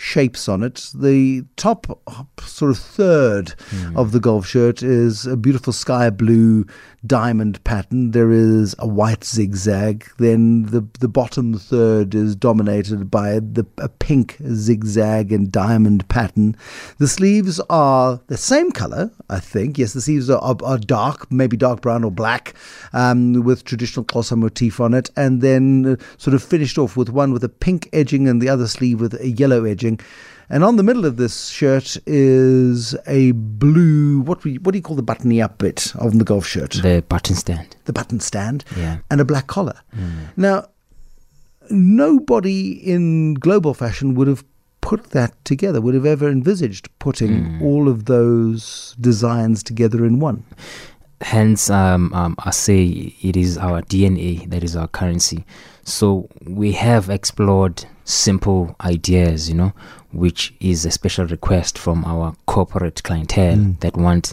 shapes 0.00 0.48
on 0.48 0.62
it. 0.62 0.90
The 0.94 1.44
top 1.56 1.86
sort 2.40 2.70
of 2.70 2.78
third 2.78 3.54
hmm. 3.68 3.96
of 3.96 4.12
the 4.12 4.20
golf 4.20 4.46
shirt 4.46 4.82
is 4.82 5.26
a 5.26 5.36
beautiful 5.36 5.72
sky 5.72 6.08
blue 6.10 6.64
diamond 7.06 7.62
pattern. 7.64 8.10
There 8.10 8.30
is 8.30 8.74
a 8.78 8.86
white 8.86 9.24
zigzag. 9.24 10.10
Then 10.18 10.64
the 10.64 10.86
the 11.00 11.08
bottom 11.08 11.54
third 11.58 12.14
is 12.14 12.36
dominated 12.36 13.10
by 13.10 13.40
the 13.40 13.66
a 13.78 13.88
pink 13.88 14.36
zigzag 14.52 15.32
and 15.32 15.50
diamond 15.50 16.08
pattern. 16.08 16.56
The 16.98 17.08
sleeves 17.08 17.60
are 17.70 18.20
the 18.26 18.36
same 18.36 18.70
color, 18.70 19.10
I 19.28 19.40
think. 19.40 19.78
Yes, 19.78 19.92
the 19.92 20.00
sleeves 20.00 20.28
are, 20.28 20.40
are, 20.42 20.56
are 20.64 20.78
dark, 20.78 21.30
maybe 21.32 21.56
dark 21.56 21.80
brown 21.80 22.04
or 22.04 22.10
black, 22.10 22.54
um, 22.92 23.44
with 23.44 23.64
traditional 23.64 24.04
Xhosa 24.04 24.36
motif 24.36 24.80
on 24.80 24.94
it, 24.94 25.10
and 25.16 25.40
then 25.40 25.86
uh, 25.86 25.96
sort 26.18 26.34
of 26.34 26.42
finished 26.42 26.78
off 26.78 26.96
with 26.96 27.08
one 27.08 27.32
with 27.32 27.44
a 27.44 27.48
pink 27.48 27.88
edging 27.92 28.28
and 28.28 28.40
the 28.40 28.48
other 28.48 28.66
sleeve 28.66 29.00
with 29.00 29.14
a 29.20 29.30
yellow 29.30 29.64
edging. 29.64 30.00
And 30.52 30.64
on 30.64 30.76
the 30.76 30.82
middle 30.82 31.04
of 31.06 31.16
this 31.16 31.48
shirt 31.48 31.96
is 32.06 32.96
a 33.06 33.30
blue. 33.32 34.20
What 34.20 34.42
we 34.44 34.58
what 34.58 34.72
do 34.72 34.78
you 34.78 34.82
call 34.82 34.96
the 34.96 35.02
buttony 35.02 35.40
up 35.40 35.58
bit 35.58 35.92
of 35.96 36.18
the 36.18 36.24
golf 36.24 36.44
shirt? 36.46 36.72
The 36.82 37.04
button 37.08 37.36
stand. 37.36 37.76
the 37.84 37.92
button 37.92 38.18
stand 38.20 38.64
Yeah. 38.76 38.98
and 39.10 39.20
a 39.20 39.24
black 39.24 39.46
collar. 39.46 39.78
Now, 40.36 40.66
nobody 41.70 42.72
in 42.72 43.34
global 43.34 43.74
fashion 43.74 44.14
would 44.14 44.28
have 44.28 44.44
put 44.80 45.10
that 45.10 45.32
together, 45.44 45.80
would 45.80 45.94
have 45.94 46.06
ever 46.06 46.28
envisaged 46.28 46.88
putting 46.98 47.60
all 47.62 47.88
of 47.88 48.06
those 48.06 48.96
designs 49.00 49.62
together 49.62 50.04
in 50.04 50.18
one. 50.20 50.42
Hence, 51.20 51.68
um, 51.68 52.12
um, 52.14 52.34
I 52.38 52.50
say 52.50 53.14
it 53.20 53.36
is 53.36 53.58
our 53.58 53.82
DNA 53.82 54.48
that 54.50 54.64
is 54.64 54.74
our 54.74 54.88
currency. 54.88 55.44
So 55.84 56.28
we 56.46 56.72
have 56.72 57.10
explored 57.10 57.84
simple 58.10 58.74
ideas, 58.80 59.48
you 59.48 59.54
know, 59.54 59.72
which 60.12 60.52
is 60.60 60.84
a 60.84 60.90
special 60.90 61.26
request 61.26 61.78
from 61.78 62.04
our 62.04 62.34
corporate 62.46 63.02
clientele 63.02 63.56
Mm. 63.56 63.80
that 63.80 63.96
want 63.96 64.32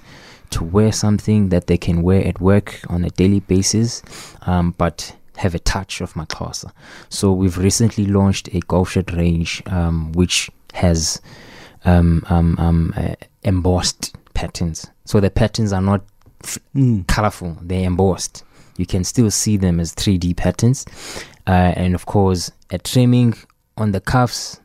to 0.50 0.63
wear 0.63 0.91
something 0.91 1.50
that 1.50 1.67
they 1.67 1.77
can 1.77 2.01
wear 2.01 2.25
at 2.25 2.39
work 2.41 2.79
on 2.89 3.03
a 3.03 3.10
daily 3.12 3.41
basis, 3.41 4.01
um, 4.43 4.74
but 4.77 5.13
have 5.38 5.53
a 5.53 5.60
touch 5.60 6.01
of 6.01 6.13
Maxhosa. 6.13 6.72
So 7.10 7.31
we've 7.31 7.57
recently 7.57 8.05
launched 8.05 8.48
a 8.53 8.60
golf 8.62 8.91
shirt 8.91 9.12
range, 9.13 9.62
um, 9.67 10.12
which 10.13 10.50
has 10.74 11.22
um, 11.86 12.24
um, 12.29 12.55
um, 12.60 12.93
uh, 12.98 13.13
embossed 13.43 14.15
patterns. 14.34 14.88
So 15.05 15.19
the 15.19 15.29
patterns 15.29 15.72
are 15.74 15.81
not 15.81 16.01
Mm. 16.75 17.07
colorful, 17.07 17.57
they're 17.62 17.86
embossed. 17.88 18.43
You 18.77 18.86
can 18.86 19.03
still 19.03 19.31
see 19.31 19.57
them 19.57 19.79
as 19.79 19.93
3D 19.93 20.34
patterns. 20.36 20.86
Uh, 21.48 21.74
and 21.75 21.96
of 21.96 22.05
course, 22.05 22.51
a 22.72 22.77
trimming 22.77 23.34
on 23.77 23.91
the 23.91 24.01
cuffs 24.01 24.60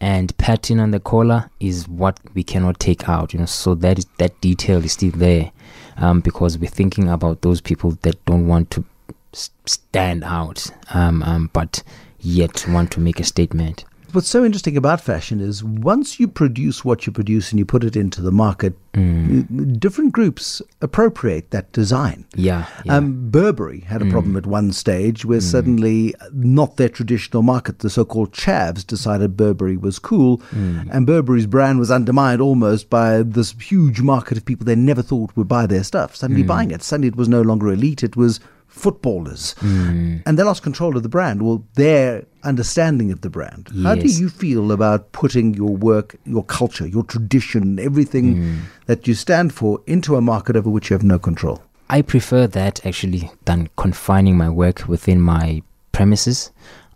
and 0.00 0.36
pattern 0.38 0.80
on 0.80 0.90
the 0.90 1.00
collar 1.00 1.50
is 1.60 1.86
what 1.86 2.18
we 2.34 2.42
cannot 2.42 2.80
take 2.80 3.08
out. 3.08 3.32
You 3.32 3.40
know, 3.40 3.46
so 3.46 3.74
that 3.76 3.98
is, 3.98 4.06
that 4.18 4.40
detail 4.40 4.82
is 4.84 4.92
still 4.92 5.12
there 5.12 5.52
um, 5.98 6.20
because 6.20 6.58
we're 6.58 6.70
thinking 6.70 7.08
about 7.08 7.42
those 7.42 7.60
people 7.60 7.92
that 8.02 8.24
don't 8.24 8.46
want 8.46 8.70
to 8.72 8.84
stand 9.32 10.24
out, 10.24 10.70
um, 10.92 11.22
um, 11.22 11.50
but 11.52 11.82
yet 12.20 12.66
want 12.68 12.90
to 12.92 13.00
make 13.00 13.20
a 13.20 13.24
statement. 13.24 13.84
What's 14.12 14.28
so 14.28 14.44
interesting 14.44 14.76
about 14.76 15.00
fashion 15.00 15.40
is 15.40 15.62
once 15.62 16.18
you 16.18 16.26
produce 16.28 16.84
what 16.84 17.06
you 17.06 17.12
produce 17.12 17.50
and 17.50 17.58
you 17.58 17.64
put 17.64 17.84
it 17.84 17.96
into 17.96 18.20
the 18.20 18.32
market, 18.32 18.74
Mm. 18.94 19.78
different 19.78 20.12
groups 20.12 20.60
appropriate 20.80 21.52
that 21.52 21.70
design. 21.70 22.24
Yeah. 22.34 22.66
yeah. 22.84 22.96
Um, 22.96 23.30
Burberry 23.30 23.80
had 23.80 24.02
a 24.02 24.04
mm. 24.04 24.10
problem 24.10 24.36
at 24.36 24.46
one 24.46 24.72
stage 24.72 25.24
where 25.24 25.38
mm. 25.38 25.42
suddenly 25.42 26.14
uh, 26.16 26.26
not 26.32 26.76
their 26.76 26.88
traditional 26.88 27.44
market, 27.44 27.78
the 27.78 27.90
so-called 27.90 28.32
chavs, 28.32 28.84
decided 28.84 29.36
Burberry 29.36 29.76
was 29.76 30.00
cool, 30.00 30.38
mm. 30.38 30.88
and 30.90 31.06
Burberry's 31.06 31.46
brand 31.46 31.78
was 31.78 31.92
undermined 31.92 32.40
almost 32.40 32.90
by 32.90 33.22
this 33.22 33.52
huge 33.52 34.00
market 34.00 34.36
of 34.36 34.44
people 34.44 34.64
they 34.64 34.74
never 34.74 35.02
thought 35.02 35.36
would 35.36 35.46
buy 35.46 35.66
their 35.66 35.84
stuff. 35.84 36.16
Suddenly 36.16 36.42
buying 36.42 36.72
it. 36.72 36.82
Suddenly 36.82 37.08
it 37.08 37.16
was 37.16 37.28
no 37.28 37.42
longer 37.42 37.68
elite; 37.68 38.02
it 38.02 38.16
was 38.16 38.40
footballers, 38.70 39.54
hmm. 39.58 40.18
and 40.24 40.38
they 40.38 40.42
lost 40.42 40.62
control 40.62 40.96
of 40.96 41.02
the 41.02 41.08
brand. 41.08 41.42
Well, 41.42 41.64
their 41.74 42.24
understanding 42.44 43.12
of 43.12 43.20
the 43.20 43.28
brand. 43.28 43.68
How 43.82 43.94
do 43.94 44.06
you 44.06 44.30
feel 44.30 44.72
about 44.72 45.12
putting 45.12 45.52
your 45.54 45.76
work, 45.76 46.16
your 46.24 46.44
culture, 46.44 46.86
your 46.86 47.02
tradition, 47.02 47.78
everything 47.78 48.36
hmm. 48.36 48.58
that 48.86 49.06
you 49.06 49.14
stand 49.14 49.52
for 49.52 49.82
into 49.86 50.16
a 50.16 50.20
market 50.20 50.56
over 50.56 50.70
which 50.70 50.88
you 50.88 50.94
have 50.94 51.02
no 51.02 51.18
control? 51.18 51.60
I 51.90 52.02
prefer 52.02 52.46
that 52.46 52.86
actually 52.86 53.30
than 53.44 53.68
confining 53.76 54.36
my 54.38 54.48
work 54.48 54.86
within 54.86 55.20
my 55.20 55.62
premises. 55.92 56.52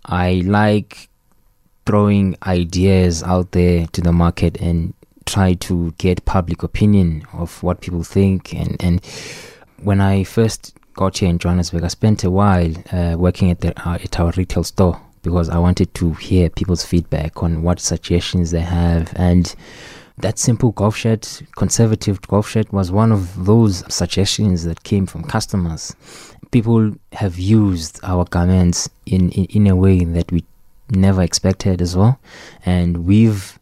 I 0.07 0.43
like 0.47 1.09
throwing 1.85 2.37
ideas 2.45 3.23
out 3.23 3.50
there 3.52 3.87
to 3.88 4.00
the 4.00 4.12
market 4.12 4.61
and 4.61 4.95
try 5.26 5.54
to 5.54 5.93
get 5.99 6.25
public 6.25 6.62
opinion 6.62 7.26
of 7.33 7.62
what 7.62 7.81
people 7.81 8.04
think. 8.04 8.54
And, 8.54 8.76
and 8.81 9.04
when 9.83 10.00
I 10.00 10.25
first 10.25 10.76
got 10.94 11.18
here 11.18 11.28
in 11.28 11.38
Johannesburg, 11.38 11.84
I 11.84 11.88
spent 11.88 12.24
a 12.24 12.30
while 12.30 12.72
uh, 12.92 13.16
working 13.18 13.50
at, 13.50 13.60
the, 13.60 13.78
uh, 13.88 13.94
at 13.94 14.18
our 14.18 14.32
retail 14.36 14.64
store 14.64 15.00
because 15.22 15.48
I 15.48 15.58
wanted 15.58 15.92
to 15.94 16.12
hear 16.14 16.50
people's 16.50 16.84
feedback 16.84 17.42
on 17.42 17.62
what 17.62 17.80
suggestions 17.80 18.50
they 18.50 18.60
have. 18.60 19.12
And 19.16 19.54
that 20.18 20.38
simple 20.38 20.72
golf 20.72 20.96
shirt, 20.96 21.42
conservative 21.56 22.20
golf 22.22 22.48
shirt, 22.48 22.72
was 22.72 22.92
one 22.92 23.10
of 23.10 23.44
those 23.44 23.82
suggestions 23.92 24.64
that 24.64 24.84
came 24.84 25.06
from 25.06 25.24
customers. 25.24 25.94
People 26.50 26.94
have 27.12 27.38
used 27.38 27.98
our 28.04 28.24
garments 28.26 28.88
in, 29.06 29.30
in, 29.30 29.46
in 29.46 29.66
a 29.66 29.74
way 29.74 30.04
that 30.04 30.30
we 30.30 30.44
never 30.90 31.22
expected 31.22 31.82
as 31.82 31.96
well. 31.96 32.20
And 32.64 33.06
we've 33.06 33.58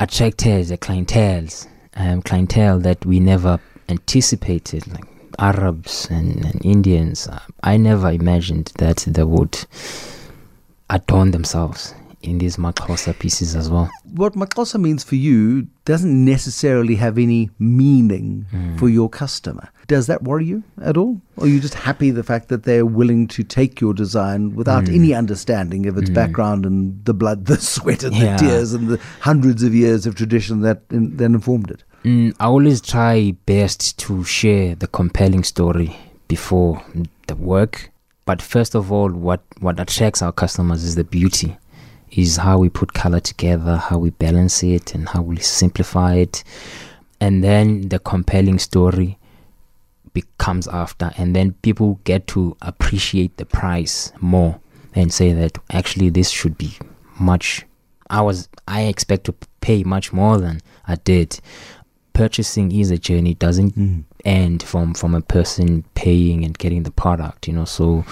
attracted 0.00 0.70
a 0.72 0.76
clientele, 0.76 1.46
um, 1.94 2.22
clientele 2.22 2.80
that 2.80 3.06
we 3.06 3.20
never 3.20 3.60
anticipated, 3.88 4.86
like 4.88 5.13
Arabs 5.38 6.08
and, 6.10 6.44
and 6.44 6.64
Indians. 6.64 7.28
I 7.62 7.76
never 7.76 8.10
imagined 8.10 8.72
that 8.78 9.04
they 9.06 9.24
would 9.24 9.64
adorn 10.90 11.30
themselves 11.30 11.94
in 12.24 12.38
these 12.38 12.56
Maxhosa 12.56 13.16
pieces 13.18 13.54
as 13.54 13.70
well. 13.70 13.90
What 14.14 14.34
Maxhosa 14.34 14.80
means 14.80 15.04
for 15.04 15.14
you 15.14 15.68
doesn't 15.84 16.24
necessarily 16.24 16.94
have 16.96 17.18
any 17.18 17.50
meaning 17.58 18.46
mm. 18.50 18.78
for 18.78 18.88
your 18.88 19.08
customer. 19.08 19.68
Does 19.86 20.06
that 20.06 20.22
worry 20.22 20.46
you 20.46 20.62
at 20.82 20.96
all? 20.96 21.20
Or 21.36 21.44
are 21.44 21.48
you 21.48 21.60
just 21.60 21.74
happy 21.74 22.10
the 22.10 22.22
fact 22.22 22.48
that 22.48 22.62
they're 22.62 22.86
willing 22.86 23.28
to 23.28 23.44
take 23.44 23.80
your 23.80 23.92
design 23.92 24.54
without 24.54 24.84
mm. 24.84 24.94
any 24.94 25.12
understanding 25.12 25.86
of 25.86 25.98
its 25.98 26.08
mm. 26.08 26.14
background 26.14 26.64
and 26.64 27.04
the 27.04 27.12
blood, 27.12 27.44
the 27.44 27.56
sweat, 27.56 28.02
and 28.02 28.16
yeah. 28.16 28.36
the 28.36 28.38
tears 28.38 28.72
and 28.72 28.88
the 28.88 29.00
hundreds 29.20 29.62
of 29.62 29.74
years 29.74 30.06
of 30.06 30.14
tradition 30.14 30.62
that 30.62 30.82
in, 30.90 31.16
that 31.18 31.26
informed 31.26 31.70
it? 31.70 31.84
Mm, 32.04 32.36
I 32.38 32.44
always 32.44 32.82
try 32.82 33.34
best 33.46 33.98
to 34.00 34.24
share 34.24 34.74
the 34.74 34.86
compelling 34.86 35.42
story 35.42 35.96
before 36.28 36.84
the 37.28 37.34
work. 37.34 37.90
But 38.26 38.42
first 38.42 38.74
of 38.74 38.92
all, 38.92 39.10
what, 39.10 39.40
what 39.60 39.80
attracts 39.80 40.20
our 40.20 40.32
customers 40.32 40.84
is 40.84 40.96
the 40.96 41.04
beauty 41.04 41.56
is 42.10 42.36
how 42.36 42.58
we 42.58 42.68
put 42.68 42.92
color 42.92 43.20
together, 43.20 43.76
how 43.76 43.98
we 43.98 44.10
balance 44.10 44.62
it, 44.62 44.94
and 44.94 45.08
how 45.08 45.22
we 45.22 45.38
simplify 45.38 46.16
it. 46.16 46.44
And 47.22 47.42
then 47.42 47.88
the 47.88 47.98
compelling 47.98 48.58
story 48.58 49.18
becomes 50.12 50.68
after, 50.68 51.10
and 51.16 51.34
then 51.34 51.52
people 51.62 51.98
get 52.04 52.26
to 52.28 52.54
appreciate 52.60 53.36
the 53.38 53.46
price 53.46 54.12
more 54.20 54.60
and 54.94 55.12
say 55.12 55.32
that 55.32 55.58
actually 55.70 56.10
this 56.10 56.28
should 56.28 56.58
be 56.58 56.76
much. 57.18 57.64
I 58.10 58.20
was 58.20 58.48
I 58.68 58.82
expect 58.82 59.24
to 59.24 59.34
pay 59.60 59.82
much 59.82 60.12
more 60.12 60.38
than 60.38 60.60
I 60.86 60.96
did. 60.96 61.40
Purchasing 62.14 62.72
is 62.72 62.90
a 62.90 62.98
journey; 62.98 63.32
it 63.32 63.38
doesn't 63.38 63.76
mm. 63.76 64.04
end 64.24 64.62
from 64.62 64.94
from 64.94 65.14
a 65.14 65.20
person 65.20 65.84
paying 65.94 66.44
and 66.44 66.56
getting 66.56 66.84
the 66.84 66.90
product. 66.90 67.46
You 67.46 67.54
know, 67.54 67.64
so 67.64 68.04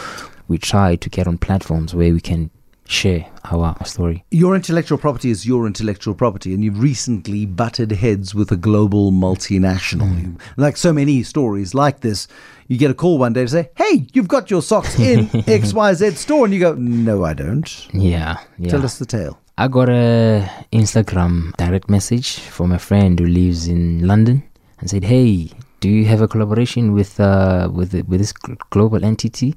we 0.49 0.59
try 0.59 0.97
to 0.97 1.09
get 1.09 1.27
on 1.27 1.39
platforms 1.39 1.95
where 1.95 2.13
we 2.13 2.21
can 2.21 2.51
share 2.93 3.27
our 3.45 3.77
story. 3.85 4.25
Your 4.31 4.55
intellectual 4.55 4.99
property 4.99 5.31
is 5.31 5.47
your 5.47 5.67
intellectual 5.67 6.15
property, 6.15 6.53
and 6.55 6.63
you've 6.63 6.81
recently 6.81 7.47
butted 7.47 7.93
heads 7.93 8.35
with 8.35 8.53
a 8.53 8.57
global 8.57 9.13
multinational. 9.13 10.13
Mm. 10.13 10.41
Like 10.57 10.77
so 10.77 10.93
many 10.93 11.23
stories 11.23 11.75
like 11.75 12.01
this, 12.01 12.29
you 12.69 12.79
get 12.79 12.91
a 12.91 12.95
call 12.95 13.19
one 13.19 13.33
day 13.33 13.43
to 13.43 13.49
say, 13.49 13.71
"Hey, 13.77 14.07
you've 14.13 14.29
got 14.29 14.51
your 14.51 14.63
socks 14.63 14.99
in 14.99 15.27
XYZ 15.47 16.17
store," 16.17 16.45
and 16.45 16.55
you 16.55 16.61
go, 16.61 16.75
"No, 16.75 17.25
I 17.25 17.35
don't." 17.35 17.89
Yeah, 17.95 18.39
yeah. 18.59 18.71
Tell 18.71 18.85
us 18.85 18.99
the 18.99 19.07
tale. 19.07 19.42
I 19.59 19.69
got 19.69 19.89
a 19.89 20.49
Instagram 20.73 21.55
direct 21.57 21.91
message 21.91 22.39
from 22.41 22.73
a 22.73 22.79
friend 22.79 23.19
who 23.19 23.27
lives 23.27 23.69
in 23.69 24.07
London 24.07 24.43
and 24.81 24.89
said, 24.89 25.05
"Hey, 25.05 25.51
do 25.81 25.89
you 25.89 26.05
have 26.07 26.23
a 26.23 26.29
collaboration 26.29 26.93
with 26.93 27.21
uh, 27.21 27.69
with 27.73 27.93
with 28.09 28.21
this 28.21 28.33
global 28.71 29.05
entity?" 29.05 29.55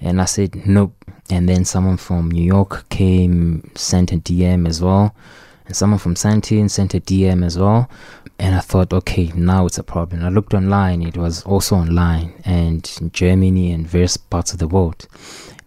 And 0.00 0.20
I 0.20 0.26
said, 0.26 0.66
"Nope." 0.66 0.94
and 1.30 1.48
then 1.48 1.64
someone 1.64 1.96
from 1.96 2.30
New 2.30 2.44
York 2.44 2.88
came, 2.88 3.70
sent 3.74 4.12
a 4.12 4.16
DM 4.16 4.68
as 4.68 4.82
well, 4.82 5.14
and 5.66 5.74
someone 5.74 5.98
from 5.98 6.16
Santin 6.16 6.68
sent 6.68 6.94
a 6.94 7.00
DM 7.00 7.44
as 7.44 7.58
well. 7.58 7.88
And 8.38 8.54
I 8.54 8.60
thought, 8.60 8.92
okay, 8.92 9.32
now 9.34 9.66
it's 9.66 9.78
a 9.78 9.82
problem. 9.82 10.24
I 10.24 10.28
looked 10.28 10.54
online, 10.54 11.02
it 11.02 11.16
was 11.16 11.42
also 11.44 11.76
online, 11.76 12.34
and 12.44 13.12
Germany 13.12 13.72
and 13.72 13.86
various 13.86 14.16
parts 14.16 14.52
of 14.52 14.58
the 14.58 14.68
world. 14.68 15.06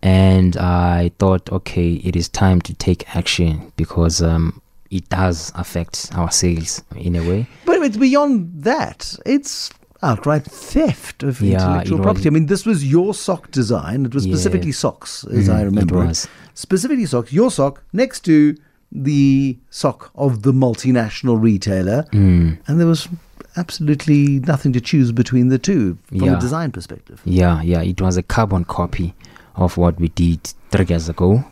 And 0.02 0.58
I 0.58 1.12
thought, 1.20 1.52
okay, 1.52 1.94
it 1.94 2.16
is 2.16 2.30
time 2.30 2.62
to 2.62 2.74
take 2.74 3.16
action 3.16 3.72
because 3.76 4.22
um, 4.22 4.62
it 4.92 5.10
does 5.10 5.52
affect 5.56 6.12
our 6.16 6.32
sales 6.32 6.84
in 6.96 7.16
a 7.16 7.28
way. 7.28 7.48
But 7.66 7.82
it's 7.82 7.98
beyond 7.98 8.64
that. 8.64 9.16
It's 9.26 9.72
outright 10.04 10.44
theft 10.46 11.24
of 11.24 11.42
yeah, 11.42 11.56
intellectual 11.56 12.00
property. 12.00 12.28
I 12.28 12.32
mean, 12.32 12.46
this 12.46 12.66
was 12.66 12.86
your 12.86 13.14
sock 13.14 13.52
design. 13.52 14.06
It 14.06 14.14
was 14.14 14.26
yeah. 14.26 14.36
specifically 14.36 14.72
socks, 14.72 15.26
as 15.32 15.50
mm, 15.50 15.56
I 15.56 15.62
remember 15.64 16.04
it, 16.06 16.12
it. 16.12 16.28
Specifically 16.54 17.06
socks. 17.06 17.34
Your 17.34 17.52
sock 17.52 17.84
next 17.94 18.22
to 18.26 18.56
the 18.92 19.58
sock 19.70 20.12
of 20.16 20.44
the 20.44 20.52
multinational 20.52 21.42
retailer, 21.42 22.04
mm. 22.12 22.58
and 22.68 22.80
there 22.80 22.88
was 22.88 23.08
absolutely 23.58 24.40
nothing 24.40 24.72
to 24.72 24.80
choose 24.80 25.12
between 25.12 25.48
the 25.50 25.58
two 25.58 25.98
from 26.08 26.22
yeah. 26.22 26.38
a 26.38 26.40
design 26.40 26.72
perspective. 26.72 27.22
Yeah, 27.26 27.62
yeah. 27.62 27.82
It 27.82 28.00
was 28.00 28.16
a 28.18 28.24
carbon 28.24 28.66
copy 28.66 29.16
of 29.58 29.78
what 29.78 30.00
we 30.00 30.08
did 30.10 30.42
three 30.72 30.86
years 30.86 31.10
ago. 31.10 31.44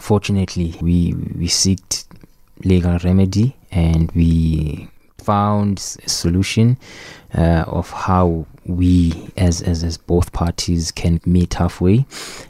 Fortunately, 0.00 0.74
we 0.82 1.14
we 1.38 1.48
sought 1.48 2.04
legal 2.64 2.98
remedy 2.98 3.54
and 3.70 4.10
we 4.12 4.88
found 5.26 5.78
a 6.04 6.08
solution 6.08 6.78
uh, 7.36 7.64
of 7.66 7.90
how 7.90 8.46
we 8.64 9.30
as, 9.36 9.62
as 9.62 9.84
as 9.84 9.96
both 9.98 10.32
parties 10.32 10.90
can 10.92 11.20
meet 11.26 11.54
halfway. 11.54 12.06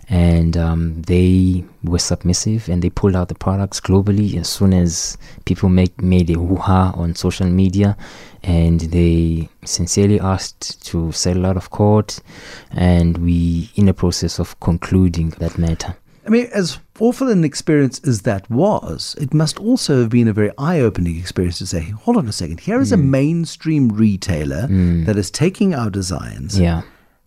And 0.09 0.57
um, 0.57 1.03
they 1.03 1.65
were 1.83 1.99
submissive 1.99 2.69
and 2.69 2.83
they 2.83 2.91
pulled 2.91 3.17
out 3.17 3.29
the 3.29 3.35
products 3.35 3.81
globally 3.81 4.37
as 4.37 4.49
soon 4.49 4.73
as 4.73 5.19
people 5.45 5.69
make, 5.69 6.01
made 6.03 6.31
a 6.31 6.35
hoo-ha 6.35 6.93
on 6.95 7.15
social 7.15 7.47
media. 7.47 7.97
And 8.43 8.81
they 8.81 9.49
sincerely 9.65 10.21
asked 10.21 10.85
to 10.87 11.13
settle 11.13 11.47
out 11.47 11.57
of 11.57 11.71
court. 11.71 12.21
And 12.71 13.19
we 13.19 13.71
in 13.75 13.87
the 13.87 13.95
process 13.95 14.39
of 14.39 14.59
concluding 14.61 15.31
that 15.41 15.59
matter 15.59 15.97
I 16.27 16.31
mean, 16.31 16.49
as 16.53 16.79
awful 16.99 17.29
an 17.29 17.45
experience 17.45 18.01
as 18.01 18.23
that 18.23 18.51
was, 18.51 19.15
it 19.21 19.33
must 19.33 19.61
also 19.61 20.01
have 20.01 20.11
been 20.11 20.27
a 20.27 20.33
very 20.33 20.51
eye 20.59 20.81
opening 20.81 21.17
experience 21.17 21.59
to 21.59 21.67
say, 21.67 21.81
hold 21.81 22.17
on 22.17 22.27
a 22.27 22.33
second, 22.33 22.61
here 22.61 22.81
is 22.81 22.91
mm. 22.91 22.95
a 22.95 22.97
mainstream 22.97 23.91
retailer 23.91 24.67
mm. 24.67 25.07
that 25.07 25.17
is 25.17 25.31
taking 25.31 25.73
our 25.75 25.89
designs. 25.89 26.59
Yeah. 26.59 26.83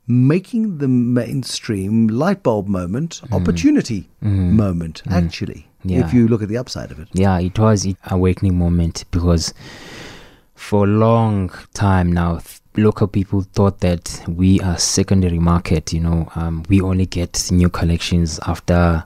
Making 0.08 0.80
the 0.80 0.88
mainstream 0.88 2.08
light 2.08 2.44
bulb 2.44 2.68
moment, 2.68 3.22
mm. 3.24 3.42
opportunity 3.42 4.10
mm. 4.22 4.52
moment, 4.52 5.04
mm. 5.06 5.14
actually, 5.14 5.68
yeah. 5.84 6.06
if 6.06 6.14
you 6.14 6.28
look 6.28 6.42
at 6.42 6.50
the 6.50 6.58
upside 6.58 6.92
of 6.92 7.00
it. 7.00 7.08
Yeah, 7.14 7.40
it 7.40 7.58
was 7.58 7.86
an 7.86 7.96
awakening 8.10 8.58
moment 8.58 9.06
because 9.12 9.54
for 10.56 10.84
a 10.84 10.88
long 10.88 11.52
time 11.74 12.12
now, 12.12 12.42
local 12.78 13.08
people 13.08 13.42
thought 13.42 13.80
that 13.80 14.24
we 14.28 14.60
are 14.62 14.78
secondary 14.78 15.40
market. 15.40 15.94
You 15.94 16.02
know, 16.02 16.32
um, 16.36 16.64
we 16.70 16.82
only 16.82 17.06
get 17.06 17.52
new 17.52 17.70
collections 17.70 18.40
after 18.46 19.04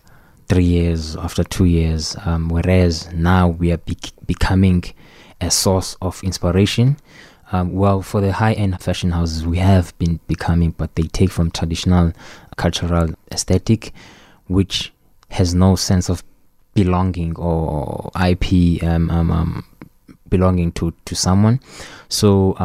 three 0.48 0.64
years, 0.66 1.16
after 1.16 1.44
two 1.44 1.66
years, 1.66 2.16
um, 2.26 2.50
whereas 2.50 3.12
now 3.14 3.48
we 3.48 3.72
are 3.72 3.78
be- 3.78 3.98
becoming 4.26 4.84
a 5.42 5.50
source 5.50 5.96
of 6.02 6.22
inspiration. 6.24 6.98
Um, 7.52 7.74
well, 7.74 8.02
for 8.02 8.20
the 8.20 8.32
high-end 8.32 8.82
fashion 8.82 9.12
houses, 9.12 9.46
we 9.46 9.58
have 9.58 9.98
been 10.00 10.20
becoming, 10.28 10.72
but 10.72 10.96
they 10.96 11.04
take 11.04 11.30
from 11.30 11.52
traditional 11.52 12.14
cultural 12.58 13.10
aesthetic, 13.32 13.94
which 14.48 14.92
has 15.30 15.54
no 15.54 15.76
sense 15.76 16.10
of 16.10 16.24
belonging 16.74 17.36
or 17.38 18.10
IP 18.28 18.84
um, 18.84 19.10
um, 19.12 19.32
um, 19.32 19.66
belonging 20.30 20.72
to 20.72 20.94
to 21.06 21.16
someone. 21.16 21.60
So 22.10 22.58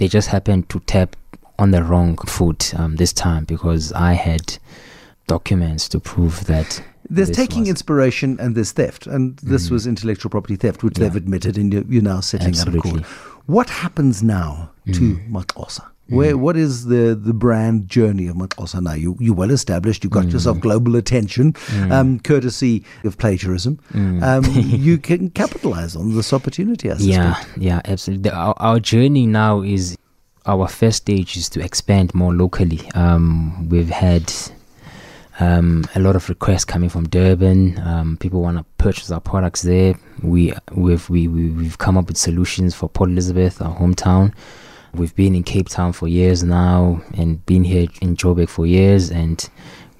they 0.00 0.08
just 0.08 0.28
happened 0.28 0.66
to 0.70 0.80
tap 0.80 1.14
on 1.58 1.72
the 1.72 1.84
wrong 1.84 2.16
foot 2.16 2.74
um, 2.74 2.96
this 2.96 3.12
time 3.12 3.44
because 3.44 3.92
I 3.92 4.14
had 4.14 4.56
documents 5.26 5.90
to 5.90 6.00
prove 6.00 6.46
that. 6.46 6.82
There's 7.10 7.30
taking 7.30 7.66
inspiration 7.66 8.38
and 8.40 8.56
there's 8.56 8.72
theft, 8.72 9.06
and 9.06 9.36
this 9.40 9.68
mm. 9.68 9.72
was 9.72 9.86
intellectual 9.86 10.30
property 10.30 10.56
theft, 10.56 10.82
which 10.82 10.96
yeah. 10.96 11.04
they've 11.04 11.16
admitted, 11.16 11.58
and 11.58 11.72
you're, 11.72 12.02
now 12.02 12.20
sitting 12.20 12.48
Absolutely. 12.48 12.78
out 12.78 12.96
of 12.96 13.02
court. 13.02 13.42
What 13.46 13.68
happens 13.68 14.22
now 14.22 14.70
mm. 14.86 14.94
to 14.94 15.16
Maxhosa? 15.28 15.89
Mm. 16.10 16.16
Where 16.16 16.36
what 16.36 16.56
is 16.56 16.86
the 16.86 17.14
the 17.14 17.32
brand 17.32 17.88
journey 17.88 18.26
of 18.26 18.36
Maxhosa 18.36 18.82
now? 18.82 18.94
You 18.94 19.16
you 19.20 19.32
well 19.32 19.50
established. 19.50 20.02
You 20.02 20.10
got 20.10 20.24
mm. 20.26 20.32
yourself 20.32 20.58
global 20.60 20.96
attention, 20.96 21.52
mm. 21.52 21.92
um, 21.92 22.18
courtesy 22.20 22.84
of 23.04 23.16
plagiarism. 23.16 23.78
Mm. 23.92 24.22
Um, 24.22 24.44
you 24.54 24.98
can 24.98 25.30
capitalize 25.30 25.94
on 25.94 26.14
this 26.14 26.32
opportunity. 26.32 26.90
I 26.90 26.96
yeah, 26.98 27.44
yeah, 27.56 27.80
absolutely. 27.84 28.30
Our, 28.30 28.54
our, 28.58 28.80
journey 28.80 29.26
now 29.26 29.62
is 29.62 29.96
our 30.46 30.66
first 30.66 30.98
stage 30.98 31.36
is 31.36 31.48
to 31.50 31.60
expand 31.60 32.14
more 32.14 32.34
locally. 32.34 32.90
Um, 32.94 33.68
we've 33.68 33.90
had 33.90 34.32
Um, 35.40 35.86
a 35.94 36.00
lot 36.00 36.16
of 36.16 36.28
requests 36.28 36.66
coming 36.66 36.90
from 36.90 37.08
Durban. 37.08 37.78
Um, 37.78 38.18
people 38.18 38.42
want 38.42 38.58
to 38.58 38.64
purchase 38.76 39.10
our 39.10 39.22
products 39.22 39.62
there. 39.62 39.94
We 40.22 40.52
we've 40.72 41.08
we, 41.08 41.28
we 41.28 41.48
we've 41.48 41.78
come 41.78 41.96
up 41.96 42.08
with 42.08 42.18
solutions 42.18 42.74
for 42.74 42.90
Port 42.90 43.08
Elizabeth, 43.08 43.62
our 43.62 43.74
hometown. 43.74 44.34
We've 44.92 45.14
been 45.14 45.36
in 45.36 45.44
Cape 45.44 45.68
Town 45.68 45.92
for 45.92 46.08
years 46.08 46.42
now, 46.42 47.00
and 47.16 47.44
been 47.46 47.62
here 47.62 47.86
in 48.02 48.16
Joburg 48.16 48.48
for 48.48 48.66
years, 48.66 49.10
and 49.10 49.48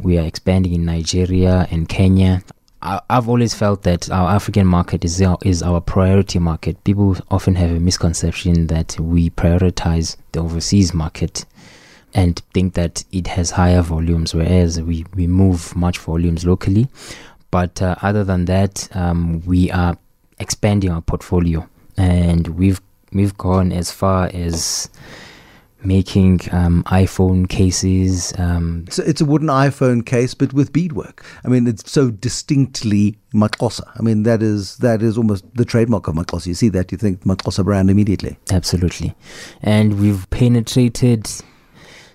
we 0.01 0.19
are 0.19 0.27
expanding 0.27 0.75
in 0.75 0.85
Nigeria 0.85 1.69
and 1.71 1.89
Kenya. 1.89 2.43
I've 2.83 3.29
always 3.29 3.55
felt 3.55 3.83
that 3.83 4.11
our 4.11 4.31
African 4.31 4.67
market 4.67 5.05
is 5.05 5.21
our, 5.23 5.39
is 5.45 5.63
our 5.63 5.81
priority 5.81 6.39
market. 6.39 6.83
People 6.83 7.17
often 7.31 7.55
have 7.55 7.71
a 7.71 7.79
misconception 7.79 8.67
that 8.69 8.99
we 8.99 9.31
prioritize 9.31 10.17
the 10.33 10.41
overseas 10.41 10.93
market 10.93 11.45
and 12.15 12.43
think 12.53 12.75
that 12.75 13.05
it 13.13 13.29
has 13.29 13.53
higher 13.53 13.83
volumes, 13.83 14.35
whereas 14.35 14.81
we, 14.81 15.05
we 15.15 15.27
move 15.27 15.77
much 15.77 15.99
volumes 15.99 16.45
locally. 16.45 16.89
But 17.51 17.81
uh, 17.81 17.95
other 18.03 18.25
than 18.25 18.47
that, 18.47 18.89
um, 18.97 19.43
we 19.47 19.71
are 19.71 19.97
expanding 20.41 20.91
our 20.91 21.03
portfolio, 21.03 21.69
and 21.97 22.49
we've 22.49 22.81
we've 23.13 23.37
gone 23.37 23.73
as 23.73 23.91
far 23.91 24.31
as 24.33 24.89
making 25.83 26.41
um, 26.53 26.83
iPhone 26.85 27.49
cases. 27.49 28.33
Um, 28.39 28.85
so 28.91 29.03
it's 29.03 29.21
a 29.21 29.25
wooden 29.25 29.49
iPhone 29.49 30.05
case, 30.05 30.35
but 30.35 30.53
with 30.53 30.73
beadwork. 30.73 31.25
I 31.45 31.49
mean, 31.49 31.67
it's 31.67 31.91
so 31.91 32.11
distinctly 32.11 33.19
Maxhosa. 33.35 33.91
I 33.99 34.03
mean, 34.03 34.25
that 34.25 34.43
is 34.43 34.77
that 34.79 35.03
is 35.03 35.17
almost 35.17 35.45
the 35.55 35.65
trademark 35.65 36.09
of 36.09 36.15
Maxhosa. 36.15 36.49
You 36.49 36.55
see 36.55 36.69
that, 36.71 36.93
you 36.93 36.99
think 36.99 37.23
Maxhosa 37.25 37.65
brand 37.65 37.91
immediately. 37.91 38.39
Absolutely, 38.51 39.15
and 39.63 40.01
we've 40.01 40.29
penetrated 40.31 41.29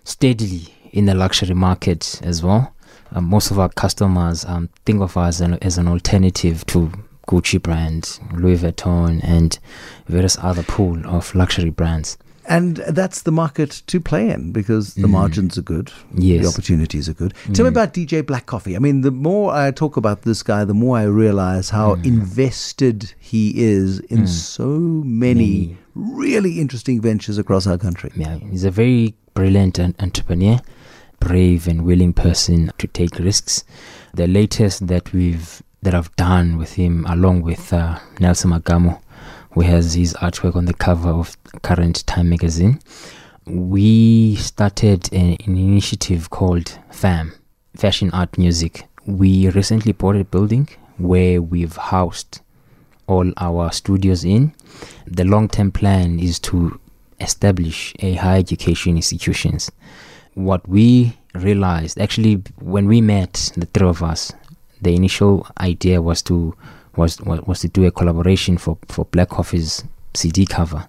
steadily 0.04 0.74
in 0.92 1.06
the 1.06 1.16
luxury 1.16 1.56
market 1.56 2.22
as 2.24 2.44
well. 2.44 2.72
Um, 3.12 3.26
most 3.26 3.52
of 3.52 3.60
our 3.60 3.70
customers 3.70 4.46
um, 4.46 4.70
think 4.86 5.02
of 5.02 5.16
us 5.16 5.36
as 5.36 5.42
an, 5.42 5.54
as 5.62 5.78
an 5.78 5.88
alternative 5.88 6.66
to 6.68 6.92
Gucci 7.28 7.62
brand, 7.62 8.20
Louis 8.34 8.58
Vuitton, 8.58 9.22
and 9.24 9.58
various 10.08 10.38
other 10.42 10.64
pool 10.64 11.06
of 11.08 11.34
luxury 11.36 11.70
brands. 11.70 12.18
And 12.48 12.78
that's 12.78 13.24
the 13.24 13.32
market 13.32 13.82
to 13.88 14.00
play 14.00 14.30
in 14.30 14.52
because 14.52 14.94
the 14.94 15.08
mm. 15.08 15.12
margins 15.12 15.58
are 15.58 15.64
good. 15.64 15.92
Yes. 16.14 16.44
The 16.44 16.50
opportunities 16.50 17.10
are 17.10 17.14
good. 17.14 17.34
Mm. 17.46 17.56
Tell 17.56 17.66
me 17.66 17.70
mm. 17.70 17.74
about 17.74 17.94
DJ 17.94 18.26
Black 18.26 18.46
Coffee. 18.46 18.76
I 18.76 18.80
mean, 18.80 19.02
the 19.02 19.12
more 19.12 19.52
I 19.52 19.72
talk 19.72 19.98
about 19.98 20.22
this 20.22 20.44
guy, 20.44 20.64
the 20.64 20.74
more 20.74 20.98
I 20.98 21.04
realize 21.04 21.72
how 21.72 21.96
mm. 21.96 22.06
invested 22.06 23.14
he 23.18 23.52
is 23.56 24.00
in 24.02 24.24
mm. 24.24 24.28
so 24.28 24.68
many, 24.68 25.76
really 25.96 26.60
interesting 26.60 27.02
ventures 27.02 27.38
across 27.38 27.66
our 27.66 27.78
country. 27.78 28.12
Yeah, 28.16 28.38
he's 28.38 28.64
a 28.64 28.72
very 28.72 29.16
brilliant 29.34 29.80
entrepreneur, 29.80 30.60
brave 31.20 31.68
and 31.68 31.84
willing 31.84 32.14
person 32.14 32.72
to 32.78 32.88
take 32.88 33.18
risks. 33.18 33.64
The 34.14 34.28
latest 34.28 34.86
that 34.88 35.12
we've 35.14 35.64
that 35.82 35.94
I've 35.94 36.16
done 36.16 36.58
with 36.58 36.74
him, 36.74 37.06
along 37.08 37.42
with 37.42 37.72
uh, 37.72 38.00
Nelson 38.20 38.52
Makamo, 38.52 39.02
who 39.52 39.62
has 39.62 39.94
his 39.94 40.14
artwork 40.16 40.56
on 40.56 40.66
the 40.66 40.74
cover 40.74 41.10
of 41.10 41.38
Current 41.62 42.06
Time 42.08 42.30
magazine. 42.30 42.80
We 43.46 44.36
started 44.36 45.12
an, 45.14 45.38
an 45.46 45.58
initiative 45.58 46.30
called 46.30 46.78
FAM, 46.92 47.34
Fashion 47.76 48.10
Art 48.12 48.38
Music. 48.38 48.88
We 49.06 49.50
recently 49.50 49.92
bought 49.92 50.16
a 50.16 50.26
building 50.26 50.68
where 50.98 51.42
we've 51.42 51.76
housed 51.76 52.42
all 53.08 53.32
our 53.38 53.72
studios 53.72 54.24
in. 54.24 54.54
The 55.06 55.24
long 55.24 55.48
term 55.48 55.72
plan 55.72 56.20
is 56.20 56.40
to 56.40 56.80
establish 57.20 57.94
a 58.00 58.16
higher 58.16 58.40
education 58.40 58.96
institutions. 58.96 59.72
What 60.34 60.68
we 60.68 61.18
realized 61.34 62.00
actually 62.00 62.42
when 62.60 62.88
we 62.88 63.02
met 63.02 63.52
the 63.56 63.68
three 63.68 63.88
of 63.88 64.02
us, 64.04 64.34
the 64.82 64.96
initial 64.96 65.48
idea 65.60 66.02
was 66.02 66.22
to 66.24 66.56
was 66.96 67.20
was 67.22 67.60
to 67.62 67.68
do 67.68 67.86
a 67.86 67.92
collaboration 67.92 68.58
for 68.58 68.78
for 68.88 69.06
Black 69.06 69.30
Coffee's 69.30 69.84
CD 70.14 70.46
cover, 70.46 70.88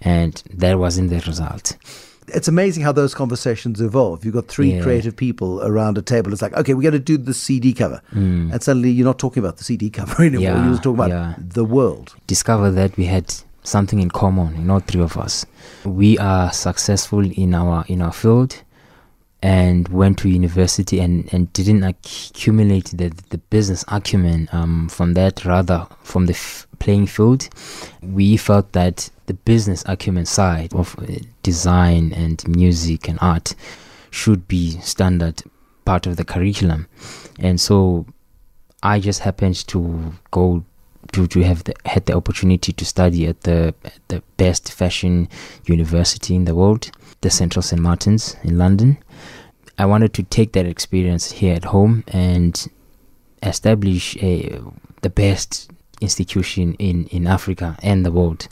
and 0.00 0.42
that 0.52 0.78
wasn't 0.78 1.10
the 1.10 1.20
result. 1.20 1.76
It's 2.32 2.46
amazing 2.46 2.84
how 2.84 2.92
those 2.92 3.12
conversations 3.12 3.80
evolve. 3.80 4.24
You've 4.24 4.34
got 4.34 4.46
three 4.46 4.74
yeah. 4.74 4.82
creative 4.82 5.16
people 5.16 5.60
around 5.62 5.98
a 5.98 6.02
table. 6.02 6.32
It's 6.32 6.42
like, 6.42 6.56
okay, 6.56 6.74
we're 6.74 6.82
going 6.82 6.92
to 6.92 7.00
do 7.00 7.18
the 7.18 7.34
CD 7.34 7.72
cover, 7.72 8.00
mm. 8.12 8.52
and 8.52 8.62
suddenly 8.62 8.90
you're 8.90 9.06
not 9.06 9.18
talking 9.18 9.42
about 9.42 9.56
the 9.56 9.64
CD 9.64 9.90
cover 9.90 10.22
anymore. 10.24 10.42
Yeah, 10.42 10.68
you're 10.68 10.76
talking 10.76 10.94
about 10.94 11.10
yeah. 11.10 11.34
the 11.38 11.64
world. 11.64 12.14
Discover 12.26 12.70
that 12.72 12.96
we 12.96 13.06
had 13.06 13.34
something 13.62 13.98
in 14.00 14.10
common 14.10 14.54
in 14.54 14.70
all 14.70 14.80
three 14.80 15.02
of 15.02 15.16
us. 15.16 15.44
We 15.84 16.18
are 16.18 16.52
successful 16.52 17.24
in 17.24 17.54
our 17.54 17.84
in 17.88 18.02
our 18.02 18.12
field 18.12 18.62
and 19.42 19.88
went 19.88 20.18
to 20.18 20.28
university 20.28 21.00
and, 21.00 21.32
and 21.32 21.52
didn't 21.52 21.82
accumulate 21.82 22.86
the, 22.86 23.10
the 23.30 23.38
business 23.38 23.84
acumen 23.88 24.48
um, 24.52 24.88
from 24.88 25.14
that, 25.14 25.44
rather 25.44 25.86
from 26.02 26.26
the 26.26 26.34
f- 26.34 26.66
playing 26.78 27.06
field. 27.06 27.48
We 28.02 28.36
felt 28.36 28.72
that 28.72 29.10
the 29.26 29.34
business 29.34 29.82
acumen 29.86 30.26
side 30.26 30.74
of 30.74 30.98
uh, 30.98 31.06
design 31.42 32.12
and 32.12 32.46
music 32.48 33.08
and 33.08 33.18
art 33.22 33.54
should 34.10 34.46
be 34.46 34.72
standard 34.80 35.42
part 35.84 36.06
of 36.06 36.16
the 36.16 36.24
curriculum. 36.24 36.86
And 37.38 37.60
so 37.60 38.06
I 38.82 39.00
just 39.00 39.20
happened 39.20 39.66
to 39.68 40.12
go 40.30 40.64
to, 41.12 41.26
to 41.26 41.40
have 41.40 41.64
the, 41.64 41.74
had 41.86 42.06
the 42.06 42.12
opportunity 42.14 42.72
to 42.72 42.84
study 42.84 43.26
at 43.26 43.40
the 43.42 43.74
the 44.08 44.22
best 44.36 44.72
fashion 44.72 45.28
university 45.64 46.34
in 46.34 46.44
the 46.44 46.54
world, 46.54 46.90
the 47.20 47.30
Central 47.30 47.62
St 47.62 47.80
Martins 47.80 48.36
in 48.42 48.58
London. 48.58 48.98
I 49.78 49.86
wanted 49.86 50.12
to 50.14 50.22
take 50.22 50.52
that 50.52 50.66
experience 50.66 51.30
here 51.32 51.54
at 51.54 51.64
home 51.64 52.04
and 52.08 52.66
establish 53.42 54.16
a, 54.18 54.60
the 55.02 55.10
best 55.10 55.70
institution 56.00 56.74
in, 56.74 57.06
in 57.06 57.26
Africa 57.26 57.76
and 57.82 58.04
the 58.04 58.12
world 58.12 58.48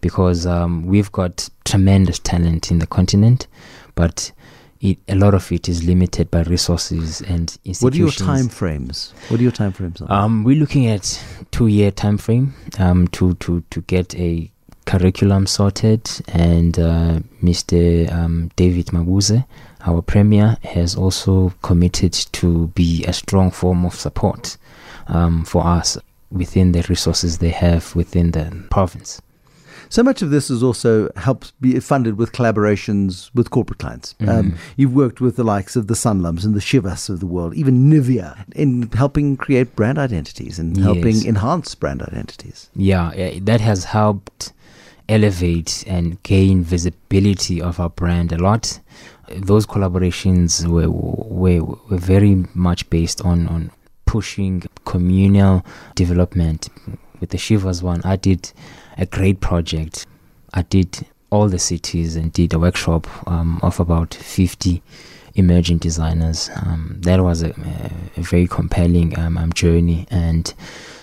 because 0.00 0.46
um, 0.46 0.86
we've 0.86 1.12
got 1.12 1.48
tremendous 1.64 2.18
talent 2.18 2.70
in 2.70 2.78
the 2.78 2.86
continent, 2.86 3.46
but 3.94 4.32
it, 4.80 4.98
a 5.08 5.14
lot 5.14 5.32
of 5.32 5.50
it 5.52 5.68
is 5.68 5.84
limited 5.84 6.30
by 6.30 6.42
resources 6.42 7.20
and 7.22 7.56
institutions. 7.64 7.82
What 7.82 7.94
are 7.94 7.98
your 7.98 8.10
time 8.10 8.48
frames? 8.48 9.14
What 9.28 9.40
are 9.40 9.42
your 9.42 9.52
time 9.52 9.72
frames? 9.72 10.02
Um, 10.08 10.44
we're 10.44 10.58
looking 10.58 10.86
at 10.86 11.22
two 11.50 11.68
year 11.68 11.90
time 11.90 12.18
frame 12.18 12.54
um, 12.78 13.08
to, 13.08 13.34
to, 13.34 13.62
to 13.70 13.80
get 13.82 14.14
a 14.16 14.50
curriculum 14.86 15.46
sorted 15.46 16.10
and 16.28 16.78
uh, 16.78 17.20
Mr. 17.42 18.12
Um, 18.12 18.50
David 18.56 18.86
Mabuza 18.86 19.44
our 19.84 20.02
Premier 20.02 20.56
has 20.62 20.94
also 20.94 21.52
committed 21.62 22.12
to 22.12 22.68
be 22.68 23.04
a 23.04 23.12
strong 23.12 23.50
form 23.50 23.84
of 23.84 23.94
support 23.94 24.56
um, 25.08 25.44
for 25.44 25.66
us 25.66 25.98
within 26.30 26.72
the 26.72 26.82
resources 26.88 27.38
they 27.38 27.50
have 27.50 27.94
within 27.94 28.30
the 28.30 28.64
province. 28.70 29.20
So 29.88 30.02
much 30.02 30.22
of 30.22 30.30
this 30.30 30.48
is 30.48 30.62
also 30.62 31.10
helped 31.16 31.52
be 31.60 31.78
funded 31.78 32.16
with 32.16 32.32
collaborations 32.32 33.30
with 33.34 33.50
corporate 33.50 33.78
clients. 33.78 34.14
Mm. 34.20 34.28
Um, 34.28 34.54
you've 34.76 34.94
worked 34.94 35.20
with 35.20 35.36
the 35.36 35.44
likes 35.44 35.76
of 35.76 35.86
the 35.86 35.94
Sanlams 35.94 36.46
and 36.46 36.54
the 36.54 36.60
Chivas 36.60 37.10
of 37.10 37.20
the 37.20 37.26
world, 37.26 37.52
even 37.54 37.90
Nivea, 37.90 38.50
in 38.54 38.88
helping 38.92 39.36
create 39.36 39.76
brand 39.76 39.98
identities 39.98 40.58
and 40.58 40.78
yes. 40.78 40.84
helping 40.84 41.26
enhance 41.26 41.74
brand 41.74 42.00
identities. 42.00 42.70
Yeah, 42.74 43.12
that 43.42 43.60
has 43.60 43.84
helped 43.84 44.54
elevate 45.12 45.84
and 45.86 46.22
gain 46.22 46.62
visibility 46.62 47.60
of 47.60 47.78
our 47.78 47.90
brand 47.90 48.32
a 48.32 48.38
lot 48.38 48.80
those 49.36 49.66
collaborations 49.66 50.66
were, 50.66 50.90
were, 50.90 51.64
were 51.88 51.98
very 51.98 52.44
much 52.54 52.88
based 52.90 53.22
on, 53.22 53.46
on 53.48 53.70
pushing 54.06 54.62
communal 54.84 55.64
development. 55.94 56.68
With 57.20 57.30
the 57.30 57.38
Chivas 57.38 57.82
one, 57.82 58.02
I 58.04 58.16
did 58.16 58.52
a 58.98 59.06
great 59.06 59.40
project. 59.40 60.06
I 60.54 60.62
did 60.62 61.06
all 61.30 61.48
the 61.48 61.58
cities 61.58 62.16
and 62.16 62.32
did 62.32 62.52
a 62.52 62.58
workshop 62.58 63.06
um, 63.26 63.58
of 63.62 63.80
about 63.80 64.12
50 64.14 64.82
emerging 65.34 65.78
designers. 65.78 66.50
Um, 66.56 66.96
that 67.00 67.22
was 67.22 67.42
a, 67.42 67.50
a 68.16 68.20
very 68.20 68.46
compelling 68.46 69.18
um, 69.18 69.38
um, 69.38 69.52
journey 69.52 70.06
and 70.10 70.52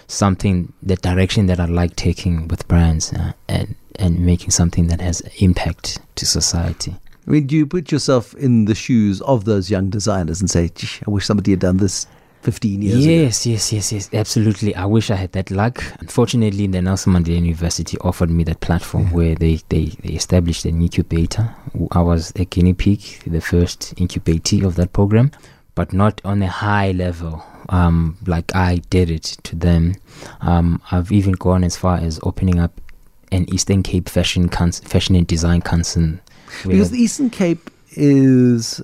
something, 0.07 0.71
the 0.83 0.97
direction 0.97 1.47
that 1.47 1.59
I 1.59 1.65
like 1.65 1.95
taking 1.95 2.47
with 2.47 2.67
brands 2.67 3.11
uh, 3.13 3.33
and, 3.47 3.75
and 3.99 4.19
making 4.19 4.51
something 4.51 4.87
that 4.87 5.01
has 5.01 5.21
impact 5.39 5.99
to 6.15 6.25
society. 6.25 6.95
I 7.27 7.31
mean, 7.31 7.45
do 7.45 7.55
you 7.55 7.67
put 7.67 7.91
yourself 7.91 8.33
in 8.35 8.65
the 8.65 8.73
shoes 8.73 9.21
of 9.21 9.45
those 9.45 9.69
young 9.69 9.89
designers 9.89 10.39
and 10.39 10.49
say, 10.49 10.71
I 11.05 11.11
wish 11.11 11.25
somebody 11.25 11.51
had 11.51 11.59
done 11.59 11.77
this 11.77 12.07
15 12.41 12.81
years 12.81 13.05
yes, 13.05 13.45
ago. 13.45 13.51
Yes, 13.51 13.73
yes, 13.73 13.91
yes, 13.91 14.09
absolutely. 14.13 14.73
I 14.75 14.85
wish 14.85 15.11
I 15.11 15.15
had 15.15 15.33
that 15.33 15.51
luck. 15.51 15.83
Unfortunately, 15.99 16.67
the 16.67 16.81
Nelson 16.81 17.13
Mandela 17.13 17.35
University 17.35 17.97
offered 17.99 18.29
me 18.29 18.43
that 18.45 18.61
platform 18.61 19.07
yeah. 19.07 19.13
where 19.13 19.35
they, 19.35 19.59
they, 19.69 19.85
they 20.03 20.13
established 20.13 20.65
an 20.65 20.81
incubator. 20.81 21.53
I 21.91 22.01
was 22.01 22.31
a 22.35 22.45
guinea 22.45 22.73
pig, 22.73 23.01
the 23.27 23.41
first 23.41 23.93
incubatee 23.97 24.63
of 24.65 24.75
that 24.75 24.93
program, 24.93 25.31
but 25.75 25.91
not 25.91 26.21
on 26.23 26.41
a 26.41 26.47
high 26.47 26.91
level. 26.91 27.43
Um, 27.67 28.17
like 28.25 28.55
I 28.55 28.77
did 28.89 29.11
it 29.11 29.23
to 29.43 29.55
them. 29.55 29.95
Um, 30.41 30.81
I've 30.91 31.11
even 31.11 31.33
gone 31.33 31.63
as 31.63 31.77
far 31.77 31.97
as 31.97 32.19
opening 32.23 32.59
up 32.59 32.79
an 33.31 33.51
Eastern 33.53 33.83
Cape 33.83 34.09
Fashion 34.09 34.49
Fashion 34.49 35.15
and 35.15 35.27
Design 35.27 35.61
concern. 35.61 36.19
because 36.63 36.91
the 36.91 36.99
Eastern 36.99 37.29
Cape 37.29 37.69
is 37.91 38.81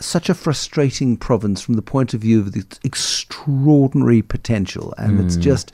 such 0.00 0.28
a 0.28 0.34
frustrating 0.34 1.16
province 1.16 1.60
from 1.60 1.74
the 1.74 1.82
point 1.82 2.14
of 2.14 2.20
view 2.20 2.40
of 2.40 2.56
its 2.56 2.80
extraordinary 2.84 4.22
potential, 4.22 4.94
and 4.96 5.18
mm. 5.18 5.24
it's 5.24 5.36
just 5.36 5.72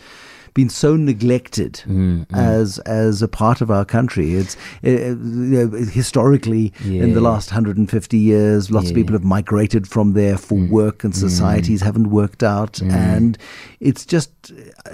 been 0.56 0.70
so 0.70 0.96
neglected 0.96 1.82
mm, 1.86 2.26
mm. 2.26 2.36
as 2.36 2.78
as 2.80 3.20
a 3.20 3.28
part 3.28 3.60
of 3.60 3.70
our 3.70 3.84
country. 3.84 4.34
It's 4.34 4.56
uh, 4.82 4.90
you 4.90 5.16
know, 5.20 5.68
historically 5.68 6.72
yeah. 6.82 7.02
in 7.02 7.12
the 7.12 7.20
last 7.20 7.50
150 7.50 8.16
years, 8.16 8.70
lots 8.70 8.86
yeah. 8.86 8.90
of 8.90 8.94
people 8.96 9.12
have 9.12 9.22
migrated 9.22 9.86
from 9.86 10.14
there 10.14 10.38
for 10.38 10.58
mm. 10.58 10.70
work, 10.70 11.04
and 11.04 11.12
mm. 11.12 11.16
societies 11.16 11.82
haven't 11.82 12.08
worked 12.10 12.42
out, 12.42 12.74
mm. 12.74 12.90
and 12.90 13.36
it's 13.80 14.06
just 14.06 14.30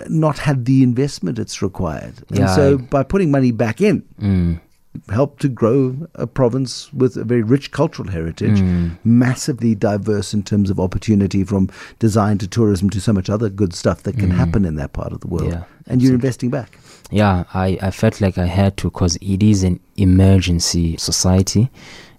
not 0.09 0.37
had 0.39 0.65
the 0.65 0.83
investment 0.83 1.39
it's 1.39 1.63
required. 1.63 2.15
And 2.31 2.41
yeah. 2.41 2.57
so 2.57 2.77
by 2.77 3.05
putting 3.05 3.31
money 3.31 3.53
back 3.53 3.81
in 3.81 4.03
mm 4.21 4.61
helped 5.09 5.41
to 5.43 5.49
grow 5.49 5.97
a 6.15 6.27
province 6.27 6.93
with 6.93 7.17
a 7.17 7.25
very 7.25 7.43
rich 7.43 7.71
cultural 7.71 8.11
heritage, 8.11 8.61
mm. 8.61 8.97
massively 9.05 9.75
diverse 9.75 10.35
in 10.35 10.43
terms 10.43 10.71
of 10.71 10.79
opportunity 10.79 11.45
from 11.45 11.71
design 11.99 12.39
to 12.39 12.47
tourism 12.47 12.91
to 12.91 13.01
so 13.01 13.13
much 13.13 13.31
other 13.31 13.49
good 13.49 13.75
stuff 13.75 14.03
that 14.03 14.17
can 14.19 14.31
mm. 14.31 14.37
happen 14.37 14.65
in 14.65 14.77
that 14.77 14.93
part 14.93 15.13
of 15.13 15.21
the 15.21 15.29
world. 15.29 15.51
Yeah, 15.51 15.65
and 15.87 16.03
you're 16.03 16.15
investing 16.15 16.51
back. 16.51 16.79
Yeah, 17.11 17.45
I, 17.53 17.79
I 17.83 17.91
felt 17.91 18.21
like 18.21 18.39
I 18.39 18.47
had 18.47 18.77
to 18.79 18.89
because 18.89 19.17
it 19.17 19.43
is 19.43 19.63
an 19.63 19.81
emergency 19.97 20.97
society, 20.97 21.71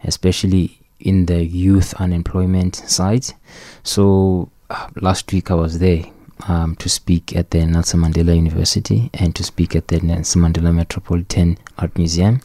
especially 0.03 0.79
in 0.99 1.25
the 1.25 1.43
youth 1.43 1.93
unemployment 1.95 2.75
side. 2.75 3.25
So 3.83 4.49
uh, 4.69 4.89
last 4.95 5.31
week 5.31 5.51
I 5.51 5.55
was 5.55 5.79
there 5.79 6.05
um, 6.47 6.75
to 6.77 6.89
speak 6.89 7.35
at 7.35 7.51
the 7.51 7.65
Nelson 7.65 8.01
Mandela 8.01 8.35
University 8.35 9.09
and 9.13 9.35
to 9.35 9.43
speak 9.43 9.75
at 9.75 9.87
the 9.87 9.99
Nelson 9.99 10.41
Mandela 10.41 10.73
Metropolitan 10.73 11.57
Art 11.77 11.97
Museum, 11.97 12.41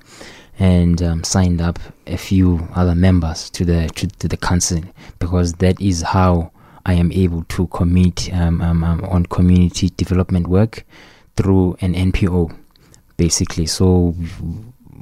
and 0.59 1.03
um, 1.03 1.25
signed 1.25 1.61
up 1.61 1.79
a 2.07 2.17
few 2.17 2.69
other 2.75 2.95
members 2.95 3.51
to 3.51 3.65
the 3.65 3.89
to, 3.95 4.07
to, 4.07 4.29
the 4.29 4.37
council 4.37 4.81
because 5.19 5.53
that 5.55 5.81
is 5.81 6.03
how 6.03 6.51
I 6.85 6.95
am 6.95 7.13
able 7.13 7.45
to 7.45 7.67
commit 7.69 8.33
um, 8.33 8.61
um, 8.61 8.83
um 8.83 9.05
on 9.05 9.27
community 9.27 9.91
development 9.97 10.47
work 10.47 10.85
through 11.37 11.77
an 11.81 11.95
NPO, 11.95 12.57
basically. 13.17 13.67
So 13.67 14.15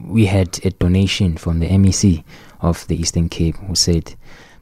we 0.05 0.27
had 0.27 0.61
a 0.65 0.71
donation 0.71 1.37
from 1.37 1.61
the 1.61 1.69
MEC 1.69 2.25
of 2.61 2.87
the 2.89 2.97
Eastern 2.97 3.29
Cape 3.29 3.57
who 3.57 3.75
said, 3.75 4.15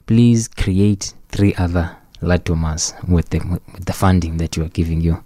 please 0.07 0.49
create 0.49 1.15
three 1.29 1.55
other 1.55 1.97
Ladumas 2.25 2.93
with 3.09 3.31
the, 3.31 3.39
with 3.39 3.87
the 3.87 3.93
funding 3.93 4.39
that 4.39 4.57
you 4.57 4.65
are 4.65 4.69
giving 4.71 5.01
you. 5.01 5.23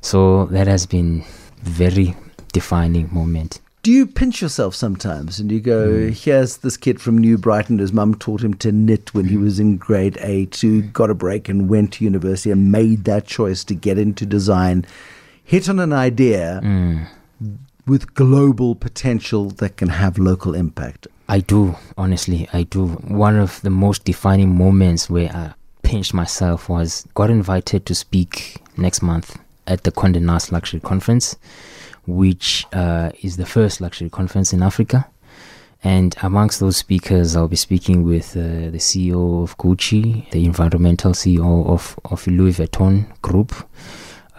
So 0.00 0.46
that 0.46 0.66
has 0.66 0.86
been 0.86 1.24
very 1.62 2.14
defining 2.52 3.12
moment. 3.12 3.60
Do 3.82 3.92
you 3.92 4.06
pinch 4.06 4.42
yourself 4.42 4.74
sometimes 4.74 5.38
and 5.38 5.52
you 5.52 5.60
go, 5.60 5.88
mm. 5.88 6.10
here's 6.10 6.56
this 6.56 6.76
kid 6.76 7.00
from 7.00 7.18
New 7.18 7.38
Brighton, 7.38 7.78
his 7.78 7.92
mum 7.92 8.16
taught 8.16 8.42
him 8.42 8.54
to 8.54 8.72
knit 8.72 9.14
when 9.14 9.26
he 9.26 9.36
was 9.36 9.60
in 9.60 9.76
grade 9.76 10.18
eight, 10.20 10.56
who 10.56 10.82
got 10.82 11.08
a 11.08 11.14
break 11.14 11.48
and 11.48 11.68
went 11.68 11.92
to 11.92 12.04
university 12.04 12.50
and 12.50 12.72
made 12.72 13.04
that 13.04 13.26
choice 13.26 13.62
to 13.62 13.76
get 13.76 13.96
into 13.96 14.26
design, 14.26 14.84
hit 15.44 15.68
on 15.68 15.78
an 15.78 15.92
idea 15.92 16.60
mm. 16.64 17.06
with 17.86 18.12
global 18.14 18.74
potential 18.74 19.50
that 19.50 19.76
can 19.76 19.88
have 19.88 20.18
local 20.18 20.54
impact? 20.56 21.06
I 21.28 21.38
do, 21.38 21.76
honestly, 21.96 22.48
I 22.52 22.64
do. 22.64 22.86
One 22.86 23.36
of 23.36 23.60
the 23.62 23.70
most 23.70 24.04
defining 24.04 24.56
moments 24.56 25.08
where 25.08 25.30
I 25.30 25.54
pinched 25.86 26.12
myself 26.12 26.68
was 26.68 27.06
got 27.14 27.30
invited 27.30 27.86
to 27.86 27.94
speak 27.94 28.60
next 28.76 29.02
month 29.02 29.38
at 29.68 29.84
the 29.84 29.92
Condé 29.92 30.20
Nast 30.20 30.50
Luxury 30.50 30.80
Conference, 30.80 31.36
which 32.08 32.66
uh, 32.72 33.10
is 33.22 33.36
the 33.36 33.46
first 33.46 33.80
luxury 33.80 34.10
conference 34.10 34.52
in 34.52 34.64
Africa. 34.64 35.06
And 35.84 36.16
amongst 36.22 36.58
those 36.58 36.76
speakers, 36.76 37.36
I'll 37.36 37.46
be 37.46 37.54
speaking 37.54 38.02
with 38.02 38.36
uh, 38.36 38.70
the 38.74 38.78
CEO 38.78 39.44
of 39.44 39.56
Gucci, 39.58 40.28
the 40.30 40.44
environmental 40.44 41.12
CEO 41.12 41.64
of, 41.68 41.96
of 42.06 42.26
Louis 42.26 42.58
Vuitton 42.58 43.06
Group, 43.22 43.54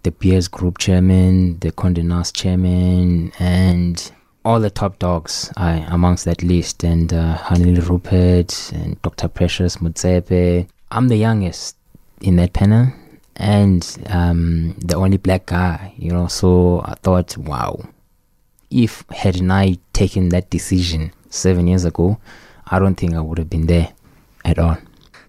De 0.03 0.11
Beers 0.11 0.49
Group 0.49 0.77
chairman, 0.79 1.59
the 1.59 1.71
Condé 1.71 2.03
Nast 2.03 2.35
chairman, 2.35 3.31
and 3.39 4.11
all 4.43 4.59
the 4.59 4.69
top 4.69 4.99
dogs 4.99 5.49
I, 5.55 5.85
amongst 5.87 6.25
that 6.25 6.43
list. 6.43 6.83
And 6.83 7.13
uh, 7.13 7.37
Hanneli 7.37 7.87
Rupert 7.87 8.73
and 8.73 9.01
Dr. 9.01 9.29
Precious 9.29 9.77
Motsepe, 9.77 10.67
I'm 10.91 11.07
the 11.09 11.17
youngest 11.17 11.75
in 12.21 12.37
that 12.37 12.53
panel 12.53 12.93
and 13.35 13.85
um, 14.07 14.73
the 14.79 14.95
only 14.95 15.17
black 15.17 15.47
guy, 15.47 15.93
you 15.97 16.11
know. 16.11 16.27
So 16.27 16.81
I 16.85 16.95
thought, 16.95 17.37
wow, 17.37 17.83
if 18.69 19.03
hadn't 19.11 19.51
I 19.51 19.77
taken 19.93 20.29
that 20.29 20.49
decision 20.49 21.11
seven 21.29 21.67
years 21.67 21.85
ago, 21.85 22.19
I 22.65 22.79
don't 22.79 22.95
think 22.95 23.13
I 23.13 23.19
would 23.19 23.37
have 23.37 23.49
been 23.49 23.67
there 23.67 23.93
at 24.43 24.59
all. 24.59 24.77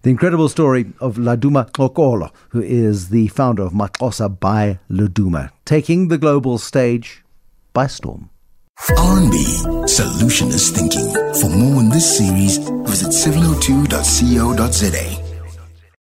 The 0.02 0.10
incredible 0.10 0.48
story 0.48 0.92
of 1.00 1.16
Laduma 1.16 1.70
Ngxokolo, 1.70 2.30
who 2.50 2.62
is 2.62 3.08
the 3.08 3.26
founder 3.28 3.64
of 3.64 3.72
Maxhosa 3.72 4.28
by 4.28 4.78
Laduma, 4.88 5.50
taking 5.64 6.08
the 6.08 6.18
global 6.18 6.58
stage 6.58 7.24
by 7.72 7.88
storm. 7.88 8.30
RMB 8.90 9.34
Solutionist 9.88 10.70
Thinking. 10.70 11.12
For 11.40 11.50
more 11.50 11.80
on 11.80 11.88
this 11.88 12.16
series, 12.16 12.58
visit 12.58 13.08
702.co.za 13.08 15.27